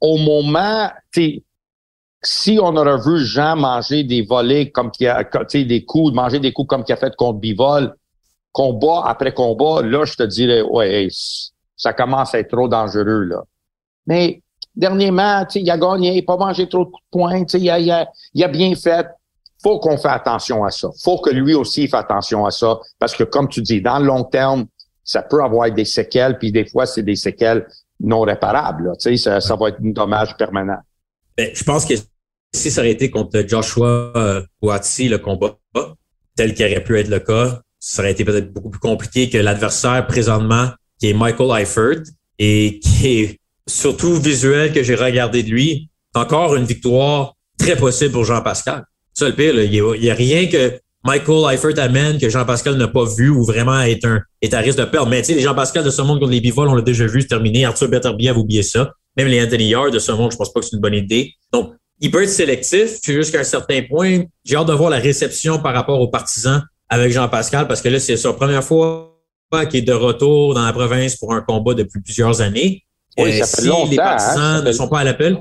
[0.00, 0.90] Au moment,
[2.22, 6.52] si on aurait vu Jean manger des volets comme qu'il a, des coups, manger des
[6.52, 7.94] coups comme qu'il a fait contre Bivol,
[8.52, 11.08] combat après combat, là, je te dirais, ouais,
[11.76, 13.42] ça commence à être trop dangereux, là.
[14.06, 14.42] Mais
[14.74, 17.78] dernièrement, il a gagné, il n'a pas mangé trop de coups de poing, il a,
[17.78, 19.06] il, a, il a bien fait.
[19.62, 20.88] faut qu'on fasse attention à ça.
[21.02, 24.06] faut que lui aussi fasse attention à ça, parce que comme tu dis, dans le
[24.06, 24.66] long terme,
[25.04, 27.66] ça peut avoir des séquelles, puis des fois, c'est des séquelles
[27.98, 28.92] non réparables.
[28.98, 30.78] ça, ça va être un dommage permanent.
[31.36, 31.94] Ben, je pense que
[32.54, 35.56] si ça aurait été contre Joshua euh, le combat,
[36.36, 39.38] tel qu'il aurait pu être le cas, ça aurait été peut-être beaucoup plus compliqué que
[39.38, 42.02] l'adversaire présentement, qui est Michael Eifert,
[42.38, 43.39] et qui est
[43.70, 48.84] surtout visuel que j'ai regardé de lui, encore une victoire très possible pour Jean-Pascal.
[49.12, 53.04] Ça, le pire, il n'y a, rien que Michael Eifert amène que Jean-Pascal n'a pas
[53.04, 55.08] vu ou vraiment est, un, est à risque de perdre.
[55.08, 57.26] Mais tu sais, Jean-Pascal de ce monde contre les bivols, on l'a déjà vu se
[57.26, 57.64] terminer.
[57.64, 58.92] Arthur Beterbiev, oubliez ça.
[59.16, 61.34] Même les Anthony Yard de ce monde, je pense pas que c'est une bonne idée.
[61.52, 64.22] Donc, il peut être sélectif jusqu'à un certain point.
[64.44, 68.00] J'ai hâte de voir la réception par rapport aux partisans avec Jean-Pascal parce que là,
[68.00, 69.10] c'est sa première fois
[69.68, 72.84] qu'il est de retour dans la province pour un combat depuis plusieurs années.
[73.18, 75.38] Oui, ça fait si les hein, partisans ne sont pas à l'appel,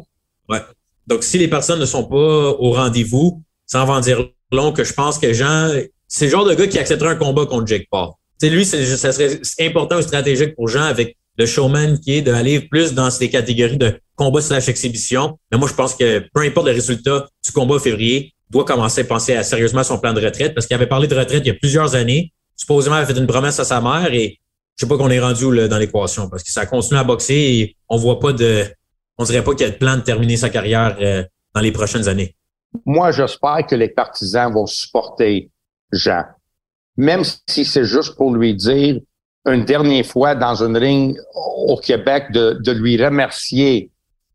[0.49, 0.59] ouais.
[1.07, 4.93] Donc, si les personnes ne sont pas au rendez-vous, sans en dire long, que je
[4.93, 5.71] pense que Jean,
[6.07, 8.09] c'est le genre de gars qui accepterait un combat contre Jake Paul.
[8.39, 12.59] sais, lui, ça serait important ou stratégique pour Jean avec le showman qui est d'aller
[12.59, 15.39] plus dans ces catégories de combat slash exhibition.
[15.51, 19.03] Mais moi, je pense que peu importe le résultat du combat février, doit commencer à
[19.03, 21.47] penser à, sérieusement à son plan de retraite parce qu'il avait parlé de retraite il
[21.47, 22.33] y a plusieurs années.
[22.55, 24.38] Supposément, il avait fait une promesse à sa mère et
[24.79, 27.35] je sais pas qu'on est rendu où, dans l'équation parce que ça continue à boxer
[27.35, 28.63] et on voit pas de,
[29.17, 31.21] on dirait pas qu'il y a de plan de terminer sa carrière euh,
[31.53, 32.33] dans les prochaines années.
[32.85, 35.51] Moi, j'espère que les partisans vont supporter
[35.91, 36.23] Jean.
[36.95, 39.01] Même si c'est juste pour lui dire
[39.45, 43.91] une dernière fois dans une ring au Québec de, de lui remercier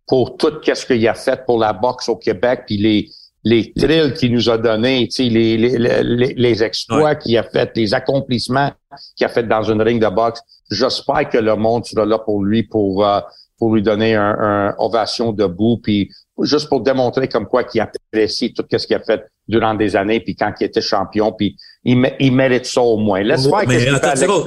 [0.07, 3.09] pour tout ce qu'il a fait pour la boxe au Québec, puis les,
[3.45, 7.93] les thrills qu'il nous a donnés, les, les, les, les exploits qu'il a fait, les
[7.93, 8.73] accomplissements
[9.17, 10.41] qu'il a fait dans une ring de boxe.
[10.71, 13.21] J'espère que le monde sera là pour lui pour euh,
[13.59, 16.11] pour lui donner un, un, ovation debout, puis
[16.43, 20.21] juste pour démontrer comme quoi qu'il apprécie tout ce qu'il a fait durant des années,
[20.21, 23.23] puis quand il était champion, puis il, il mérite ça au moins.
[23.23, 24.45] Laisse faire mais attends,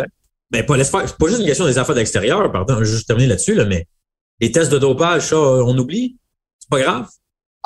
[0.52, 3.08] mais pas, laisse faire, pas juste une question des affaires d'extérieur, pardon, je vais juste
[3.08, 3.86] terminer là-dessus, là, mais
[4.40, 6.18] les tests de dopage, ça, on oublie?
[6.60, 7.08] C'est pas grave?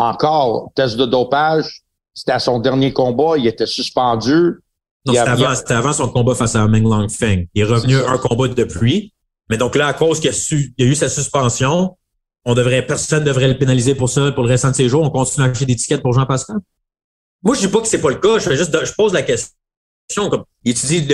[0.02, 1.84] Encore, test de dopage,
[2.16, 4.60] c'était à son dernier combat, il était suspendu.
[5.06, 7.46] Non, c'était avant, avant, son combat face à Meng Long Feng.
[7.54, 9.14] Il est revenu un combat depuis.
[9.50, 11.98] Mais donc là, à cause qu'il a, a, eu sa suspension,
[12.46, 15.04] on devrait, personne devrait le pénaliser pour ça pour le restant de ses jours.
[15.04, 16.58] On continue à acheter des tickets pour Jean Pascal.
[17.44, 18.40] Moi, je dis pas que c'est pas le cas.
[18.40, 19.52] Je fais juste, je pose la question.
[20.32, 21.08] Comme, il dit,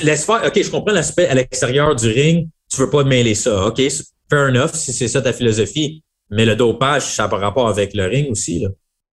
[0.00, 0.44] laisse faire.
[0.46, 2.48] OK, je comprends l'aspect à l'extérieur du ring.
[2.70, 3.66] Tu veux pas mêler ça.
[3.66, 3.82] OK,
[4.30, 6.04] fair enough, si c'est ça ta philosophie.
[6.32, 8.68] Mais le dopage, ça a rapport avec le ring aussi, là.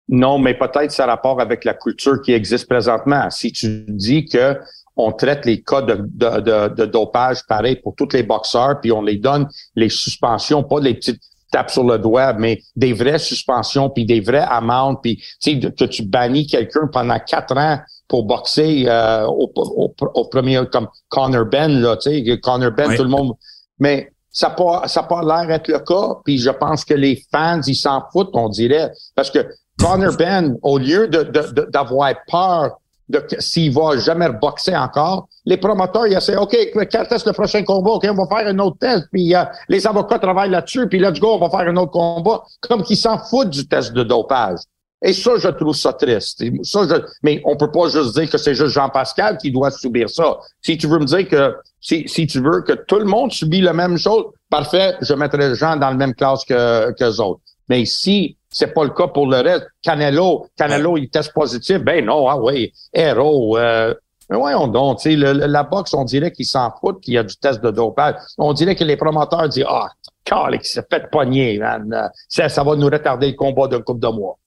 [0.09, 3.31] Non, mais peut-être ça a rapport avec la culture qui existe présentement.
[3.31, 4.59] Si tu dis que
[4.97, 9.03] on traite les cas de, de, de, dopage pareil pour tous les boxeurs, puis on
[9.03, 13.91] les donne les suspensions, pas les petites tapes sur le doigt, mais des vraies suspensions,
[13.91, 18.25] puis des vraies amendes, puis tu sais, que tu bannis quelqu'un pendant quatre ans pour
[18.25, 23.09] boxer euh, au, au, premier, comme Connor Ben, là, tu sais, Connor Ben, tout le
[23.09, 23.33] monde.
[23.79, 27.61] Mais ça pas, ça pas l'air d'être le cas, puis je pense que les fans,
[27.67, 29.47] ils s'en foutent, on dirait, parce que
[29.79, 31.23] Connor Ben, au lieu de,
[31.71, 32.79] d'avoir peur
[33.09, 37.63] de s'il va jamais boxer encore, les promoteurs, ils essaient, OK, quand est-ce le prochain
[37.63, 37.93] combat?
[37.93, 41.21] OK, on va faire un autre test, puis euh, les avocats travaillent là-dessus, puis let's
[41.21, 44.59] go, on va faire un autre combat, comme qu'ils s'en foutent du test de dopage.
[45.05, 46.43] Et ça, je trouve ça triste.
[46.63, 46.87] Ça,
[47.23, 50.39] mais on peut pas juste dire que c'est juste Jean-Pascal qui doit subir ça.
[50.63, 53.61] Si tu veux me dire que si, si tu veux que tout le monde subit
[53.61, 57.43] la même chose, parfait, je mettrai gens dans la même classe que, que autres.
[57.69, 62.03] Mais si c'est pas le cas pour le reste, Canelo, Canelo, il teste positif, ben
[62.03, 63.93] non, ah oui, héros, euh,
[64.31, 67.23] mais voyons donc, tu sais, la boxe, on dirait qu'ils s'en foutent qu'il y a
[67.23, 68.15] du test de dopage.
[68.39, 69.89] On dirait que les promoteurs disent, ah,
[70.33, 72.11] oh, il s'est fait man.
[72.29, 74.39] Ça, ça va nous retarder le combat d'un couple de mois.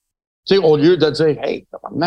[0.48, 1.66] Tu sais, au lieu de dire, hey,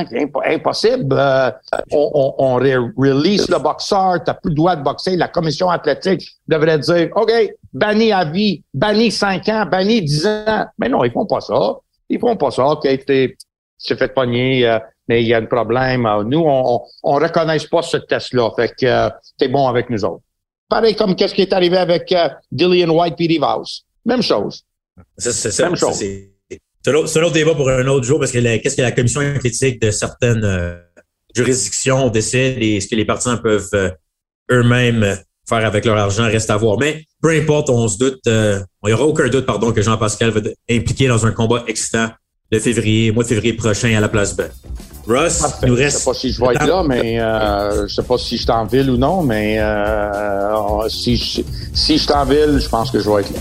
[0.09, 1.51] c'est impossible, euh,
[1.91, 6.27] on, on, on release le boxeur, t'as plus le droit de boxer, la commission athlétique
[6.47, 7.31] devrait dire, OK,
[7.73, 10.65] banni à vie, banni 5 ans, banni 10 ans.
[10.79, 11.77] Mais non, ils font pas ça.
[12.09, 12.65] Ils font pas ça.
[12.65, 13.37] OK, t'es,
[13.79, 16.05] fait pogner, euh, mais il y a un problème.
[16.05, 18.49] Euh, nous, on, on, reconnaît pas ce test-là.
[18.55, 20.23] Fait que euh, t'es bon avec nous autres.
[20.67, 22.13] Pareil comme qu'est-ce qui est arrivé avec
[22.51, 23.85] Dillian White et Vouse.
[24.05, 24.63] Même chose.
[25.17, 25.93] C'est, c'est, Même chose.
[25.93, 26.30] C'est
[26.87, 29.91] un autre débat pour un autre jour parce que qu'est-ce que la commission critique de
[29.91, 30.79] certaines
[31.35, 33.93] juridictions décide et ce que les partisans peuvent
[34.51, 35.17] eux-mêmes
[35.47, 36.77] faire avec leur argent reste à voir.
[36.79, 40.39] Mais peu importe, on se doute, il n'y aura aucun doute, pardon, que Jean-Pascal va
[40.39, 42.09] être impliqué dans un combat excitant
[42.51, 44.41] le février, mois de février prochain à la place B.
[45.07, 45.97] Russ, nous reste.
[45.97, 48.43] Je sais pas si je vais être là, mais euh, je sais pas si je
[48.43, 51.41] suis en ville ou non, mais euh, si, je,
[51.73, 53.39] si je suis en ville, je pense que je vais être là.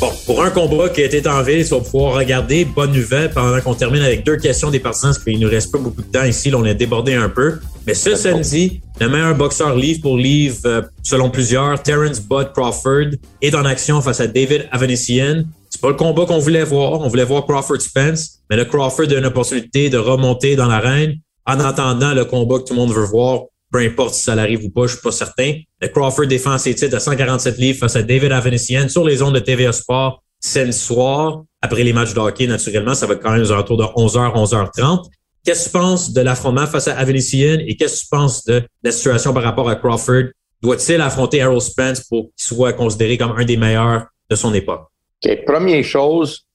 [0.00, 2.64] Bon, pour un combat qui a été en ville, tu vas pouvoir regarder.
[2.64, 5.76] Bonne nouvelle pendant qu'on termine avec deux questions des partisans, parce qu'il nous reste pas
[5.76, 6.48] beaucoup de temps ici.
[6.48, 7.60] Là, on a débordé un peu.
[7.86, 13.10] Mais ce samedi, le meilleur boxeur livre pour livre, euh, selon plusieurs, Terence Bud Crawford,
[13.42, 15.42] est en action face à David Avanesian.
[15.68, 17.02] C'est pas le combat qu'on voulait voir.
[17.02, 21.16] On voulait voir Crawford Spence, mais le Crawford a une opportunité de remonter dans l'arène
[21.44, 23.40] en attendant le combat que tout le monde veut voir
[23.70, 25.54] peu importe si ça l'arrive ou pas, je suis pas certain.
[25.80, 29.34] Le Crawford défend ses titres à 147 livres face à David Avanesian sur les ondes
[29.34, 30.22] de TVA Sport
[30.56, 31.42] le soir.
[31.62, 35.10] Après les matchs de hockey, naturellement, ça va quand même aux alentours de 11h, 11h30.
[35.44, 38.62] Qu'est-ce que tu penses de l'affrontement face à Avanesian et qu'est-ce que tu penses de
[38.82, 40.30] la situation par rapport à Crawford?
[40.62, 44.86] Doit-il affronter Errol Spence pour qu'il soit considéré comme un des meilleurs de son époque?
[45.24, 45.44] OK.
[45.46, 46.46] Première chose,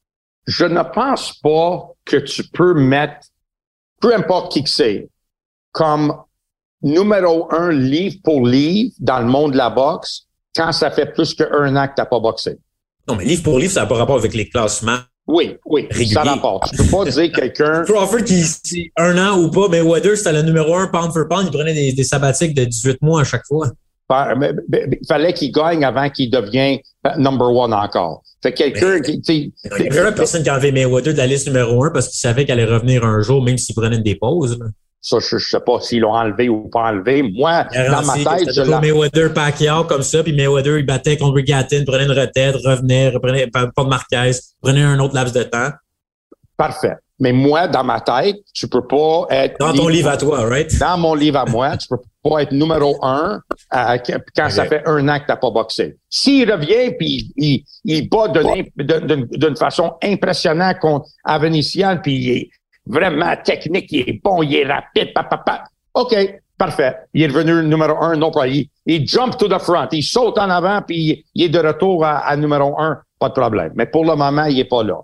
[0.45, 3.27] je ne pense pas que tu peux mettre,
[3.99, 5.09] peu importe qui que c'est,
[5.71, 6.15] comme
[6.81, 11.33] numéro un livre pour livre dans le monde de la boxe quand ça fait plus
[11.33, 12.57] qu'un an que t'as pas boxé.
[13.07, 14.99] Non, mais livre pour livre, ça n'a pas rapport avec les classements.
[15.27, 16.13] Oui, oui, réguliers.
[16.13, 16.69] ça rapporte.
[16.71, 17.83] Tu peux pas dire quelqu'un.
[17.83, 21.47] Crawford qui, un an ou pas, mais Weather, c'était le numéro un pound for pound,
[21.47, 23.69] il prenait des, des sabbatiques de 18 mois à chaque fois.
[24.07, 26.77] Il fallait qu'il gagne avant qu'il devienne
[27.17, 28.21] number one encore.
[28.43, 31.83] Fait quelqu'un qui, Il y a personne qui a enlevé Mayweather de la liste numéro
[31.83, 34.59] un parce qu'il savait qu'elle allait revenir un jour, même s'il prenait des pauses.
[35.05, 37.21] Ça, je, sais pas s'ils l'ont enlevé ou pas enlevé.
[37.21, 38.79] Moi, dans ma tête, je l'ai.
[38.79, 43.45] Mayweather Pacquiao comme ça, puis Mayweather, il battait contre Gattin, prenait une retraite, revenait, reprenait
[43.45, 44.31] pas de Marquez,
[44.63, 45.69] prenait un autre laps de temps.
[46.57, 46.95] Parfait.
[47.19, 49.59] Mais moi, dans ma tête, tu peux pas être.
[49.59, 50.75] Dans ton livre à toi, right?
[50.79, 53.39] Dans mon livre à moi, tu peux pas être numéro un
[53.75, 53.97] euh,
[54.35, 55.97] quand ça fait un an que t'as pas boxé.
[56.09, 62.49] S'il revient puis il, il bat d'une façon impressionnante contre Avenician, puis il est
[62.85, 65.63] vraiment technique, il est bon, il est rapide, papa,
[65.93, 66.15] OK,
[66.57, 66.95] parfait.
[67.13, 68.47] Il est revenu numéro un, non pas.
[68.47, 72.05] Il, il jump to the front, il saute en avant, puis il, est de retour
[72.05, 73.71] à, à numéro un, pas de problème.
[73.75, 74.99] Mais pour le moment, il est pas là.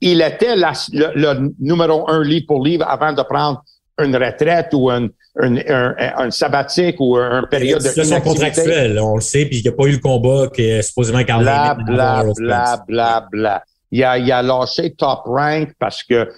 [0.00, 3.62] Il était le, numéro un livre pour livre avant de prendre
[4.00, 9.46] une retraite ou un, un, sabbatique ou un période de situation contractuelle, on le sait,
[9.46, 13.28] puis il n'y a pas eu le combat que supposément Carl Bla, bla, bla, bla,
[13.28, 16.30] bla il a, il a lâché Top Rank parce que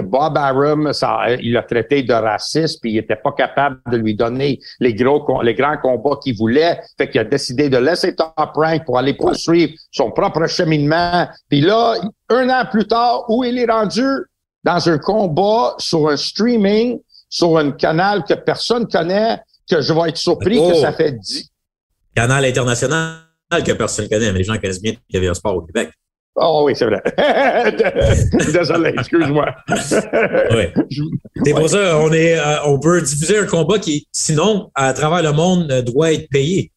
[0.00, 4.14] Bob Arum, ça, il l'a traité de raciste, puis il était pas capable de lui
[4.14, 6.80] donner les gros, les grands combats qu'il voulait.
[6.98, 11.28] Fait qu'il a décidé de laisser Top Rank pour aller poursuivre son propre cheminement.
[11.48, 11.94] Puis là,
[12.28, 14.06] un an plus tard, où il est rendu?
[14.64, 16.98] Dans un combat sur un streaming,
[17.28, 19.38] sur un canal que personne connaît,
[19.70, 21.48] que je vais être surpris que ça fait dix.
[22.16, 23.20] Canal international
[23.64, 25.90] que personne connaît, mais les gens connaissent bien qu'il y avait un sport au Québec.
[26.38, 27.02] Oh oui, c'est vrai.
[28.52, 29.54] Désolé, excuse-moi.
[29.68, 30.66] oui.
[31.44, 35.22] C'est pour ça, on, est, euh, on peut diffuser un combat qui, sinon, à travers
[35.22, 36.72] le monde, euh, doit être payé.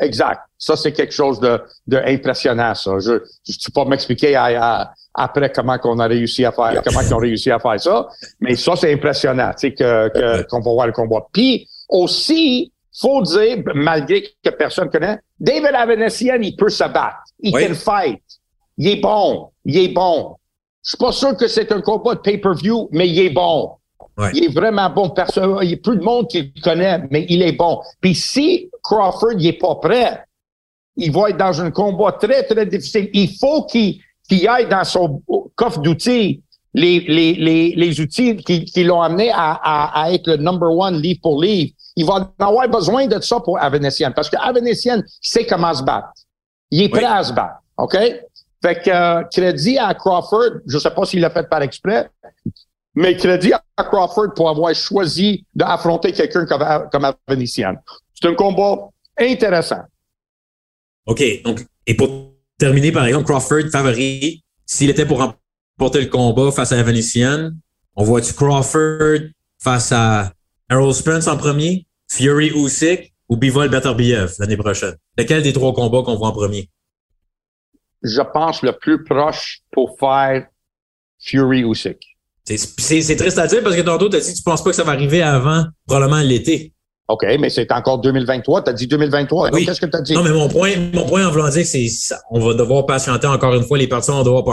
[0.00, 0.40] Exact.
[0.58, 2.98] Ça, c'est quelque chose de, de impressionnant, ça.
[2.98, 4.36] Je ne peux pas m'expliquer
[5.14, 8.08] après comment qu'on a réussi à faire, comment ont réussi à faire ça,
[8.40, 11.26] mais ça, c'est impressionnant, tu sais, que, qu'on va voir le combat.
[11.32, 17.24] Puis, aussi, faut dire, malgré que personne connaît, David Avenessian, il peut se battre.
[17.40, 18.20] Il peut can fight
[18.80, 20.36] il est bon, il est bon.
[20.82, 23.72] Je suis pas sûr que c'est un combat de pay-per-view, mais il est bon.
[24.32, 25.10] Il est vraiment bon.
[25.10, 27.80] Personne, il y a plus de monde qui le connaît, mais il est bon.
[28.00, 30.24] Puis si Crawford n'est pas prêt,
[30.96, 33.10] il va être dans un combat très, très difficile.
[33.12, 34.00] Il faut qu'il
[34.48, 35.22] aille dans son
[35.56, 39.60] coffre d'outils les, les, les, les outils qui, qui l'ont amené à,
[39.92, 41.72] à, être le number one livre pour livre.
[41.96, 46.08] Il va avoir besoin de ça pour Avenessian, parce que Avenessian sait comment se battre.
[46.70, 47.60] Il est prêt à se battre.
[47.76, 47.96] OK?
[48.62, 52.10] Fait que euh, crédit à Crawford, je sais pas s'il l'a fait par exprès,
[52.94, 57.76] mais crédit à Crawford pour avoir choisi d'affronter quelqu'un comme, comme Venetian.
[58.14, 59.82] C'est un combat intéressant.
[61.06, 61.22] OK.
[61.42, 66.72] Donc, et pour terminer, par exemple, Crawford favori, s'il était pour remporter le combat face
[66.72, 67.50] à Venetian,
[67.96, 70.32] on voit-tu Crawford face à
[70.70, 74.96] Errol Spence en premier, Fury Usyk ou Bivol Beterbiev l'année prochaine?
[75.16, 76.68] Lequel des trois combats qu'on voit en premier?
[78.02, 80.46] Je pense, le plus proche pour faire
[81.22, 81.98] Fury Usyk.
[82.44, 84.76] C'est triste à dire parce que tantôt, tu as dit que tu penses pas que
[84.76, 86.72] ça va arriver avant probablement l'été.
[87.10, 88.62] OK, mais c'est encore 2023.
[88.62, 89.50] Tu as dit 2023.
[89.52, 89.66] Oui.
[89.66, 90.14] Qu'est-ce que tu as dit?
[90.14, 91.88] Non, mais mon point, mon point en voulant dire c'est
[92.30, 93.78] on va devoir patienter encore une fois.
[93.78, 94.44] Les parties vont devoir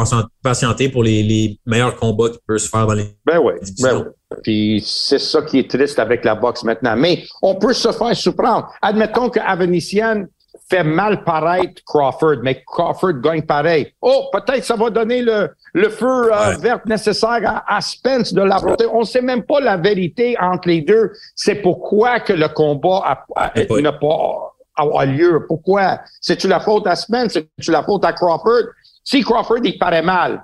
[0.41, 3.05] patienter pour les, les meilleurs combats qui peuvent se faire dans les.
[3.25, 3.53] Ben oui.
[3.81, 4.37] Ben oui.
[4.43, 6.95] Puis c'est ça qui est triste avec la boxe maintenant.
[6.97, 8.67] Mais on peut se faire surprendre.
[8.81, 10.25] Admettons que Avenician
[10.69, 13.93] fait mal paraître Crawford, mais Crawford gagne pareil.
[14.01, 18.85] Oh, peut-être ça va donner le, le feu euh, vert nécessaire à, Spence de l'affronter.
[18.91, 21.11] On ne sait même pas la vérité entre les deux.
[21.35, 23.25] C'est pourquoi que le combat
[23.81, 25.45] n'a pas avoir lieu.
[25.47, 26.01] Pourquoi?
[26.19, 27.33] C'est-tu la faute à Spence?
[27.33, 28.67] C'est-tu la faute à Crawford?
[29.03, 30.43] Si Crawford, il paraît mal,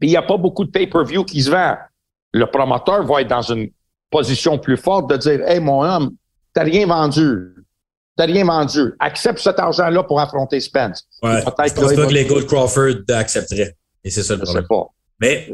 [0.00, 1.76] puis il n'y a pas beaucoup de pay-per-view qui se vend,
[2.32, 3.70] le promoteur va être dans une
[4.10, 6.12] position plus forte de dire, hey, mon homme,
[6.54, 7.57] t'as rien vendu
[8.18, 8.94] t'as rien vendu.
[8.98, 11.04] Accepte cet argent-là pour affronter Spence.
[11.22, 11.38] Ouais.
[11.38, 13.76] Je pense pas que les de Crawford accepteraient.
[14.04, 14.56] Et c'est ça le problème.
[14.56, 14.86] Je sais pas.
[15.20, 15.48] Mais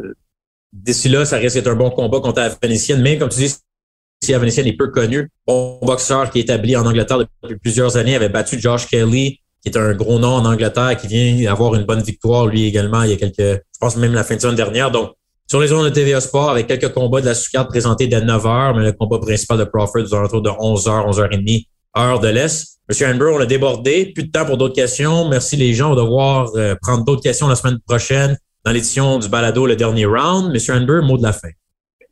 [0.73, 3.03] d'ici là, ça risque d'être un bon combat contre Avenicienne.
[3.03, 3.55] Même comme tu dis,
[4.23, 8.17] si Avenicienne est peu connu, bon boxeur qui est établi en Angleterre depuis plusieurs années,
[8.17, 11.85] avait battu Josh Kelly, qui est un gros nom en Angleterre, qui vient avoir une
[11.85, 14.57] bonne victoire lui également il y a quelques, je pense même la fin de semaine
[14.57, 14.91] dernière.
[14.91, 15.13] Donc,
[15.47, 18.43] sur les zones de TVA Sport, avec quelques combats de la sous-carte présentés dès 9
[18.43, 21.74] h, mais le combat principal de Crawford aux alentours de 11 h, 11 h 30
[21.97, 22.75] heure de l'Est.
[22.89, 24.13] Monsieur Amber, on a débordé.
[24.15, 25.29] Plus de temps pour d'autres questions.
[25.29, 25.93] Merci les gens.
[25.93, 29.77] On va devoir euh, prendre d'autres questions la semaine prochaine dans l'édition du balado, le
[29.77, 30.53] dernier round.
[30.53, 31.49] Monsieur Amber, mot de la fin.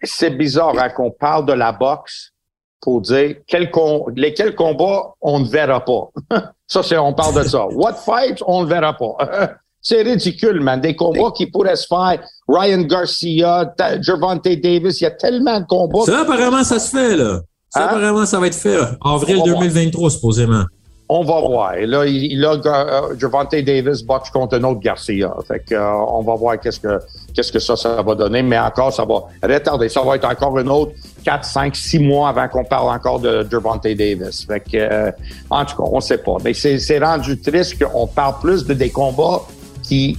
[0.02, 2.32] C'est bizarre hein, qu'on parle de la boxe
[2.80, 3.70] pour dire quel
[4.16, 6.10] lesquels combats on ne verra pas.
[6.66, 7.66] ça, c'est on parle de ça.
[7.72, 9.56] What fights on ne verra pas.
[9.80, 10.80] c'est ridicule, man.
[10.80, 12.22] Des combats qui pourraient se faire.
[12.48, 16.04] Ryan Garcia, Gervonta Davis, il y a tellement de combats.
[16.04, 17.40] Ça, apparemment, ça se fait, là.
[17.72, 17.86] Ça, hein?
[17.86, 18.76] apparemment, ça va être fait.
[19.02, 20.64] Avril 2023, supposément.
[21.08, 21.72] on va voir.
[21.76, 25.34] là, il, a uh, Javante Davis boxe contre un autre Garcia.
[25.48, 26.98] Fait que, uh, on va voir qu'est-ce que
[27.34, 28.42] qu'est-ce que ça, ça va donner.
[28.42, 29.88] Mais encore, ça va retarder.
[29.88, 30.92] Ça va être encore une autre
[31.24, 34.44] 4, 5, 6 mois avant qu'on parle encore de Javante Davis.
[34.46, 35.12] Fait que, uh,
[35.48, 36.36] en tout cas, on sait pas.
[36.44, 39.40] Mais c'est rendu triste qu'on parle plus de des combats
[39.82, 40.18] qui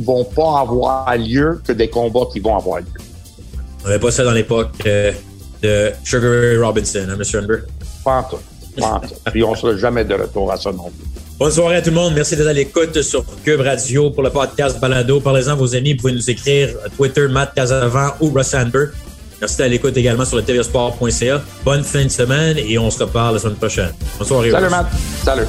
[0.00, 2.86] vont pas avoir lieu que des combats qui vont avoir lieu.
[3.84, 5.12] On n'avait pas ça dans l'époque euh,
[5.62, 7.40] de Sugar Ray Robinson, hein, M.
[7.42, 7.58] Unber?
[8.04, 8.28] Pas.
[9.30, 11.06] Puis on ne sera jamais de retour à ça non plus.
[11.38, 12.14] Bonne soirée à tout le monde.
[12.14, 15.20] Merci d'être à l'écoute sur Cube Radio pour le podcast Balado.
[15.20, 15.92] Parlez-en à vos amis.
[15.94, 18.86] Vous pouvez nous écrire à Twitter, Matt Casavant ou Russ Amber.
[19.40, 21.42] Merci d'être à l'écoute également sur le tvsport.ca.
[21.64, 23.92] Bonne fin de semaine et on se reparle la semaine prochaine.
[24.18, 24.50] Bonne soirée.
[24.52, 24.86] Salut, Matt.
[25.24, 25.46] Salut.